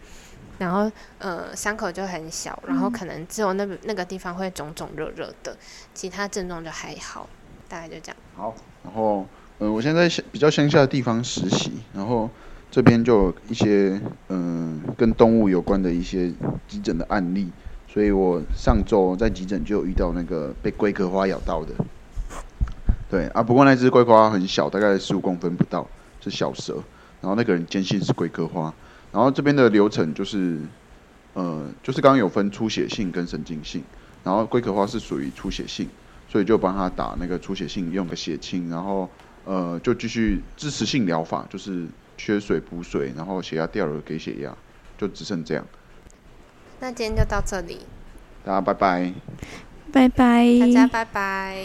[0.58, 5.56] 然后呃伤口就很小，然后可能只有那那个地方会肿肿热热的，
[5.94, 7.28] 其他症状就还好。
[7.68, 8.16] 大概就这样。
[8.36, 8.54] 好，
[8.84, 9.26] 然后，
[9.58, 12.30] 呃，我现在在比较乡下的地方实习，然后
[12.70, 16.32] 这边就有一些，嗯，跟动物有关的一些
[16.68, 17.50] 急诊的案例，
[17.88, 21.74] 所以我上周在急诊就有遇到那个被龟壳花咬到的。
[23.10, 25.84] 对啊，不过那只龟壳花很小，大概十五公分不到，
[26.20, 26.74] 是小蛇。
[27.20, 28.72] 然后那个人坚信是龟壳花。
[29.12, 30.58] 然后这边的流程就是，
[31.34, 33.82] 呃，就是刚刚有分出血性跟神经性，
[34.22, 35.88] 然后龟壳花是属于出血性。
[36.28, 39.08] 所以就帮他打那个出血性用个血清，然后
[39.44, 41.86] 呃就继续支持性疗法，就是
[42.18, 44.54] 缺水补水，然后血压掉了给血压，
[44.98, 45.64] 就只剩这样。
[46.80, 47.78] 那今天就到这里，
[48.44, 49.14] 大家拜拜，
[49.92, 51.64] 拜拜，大家拜拜。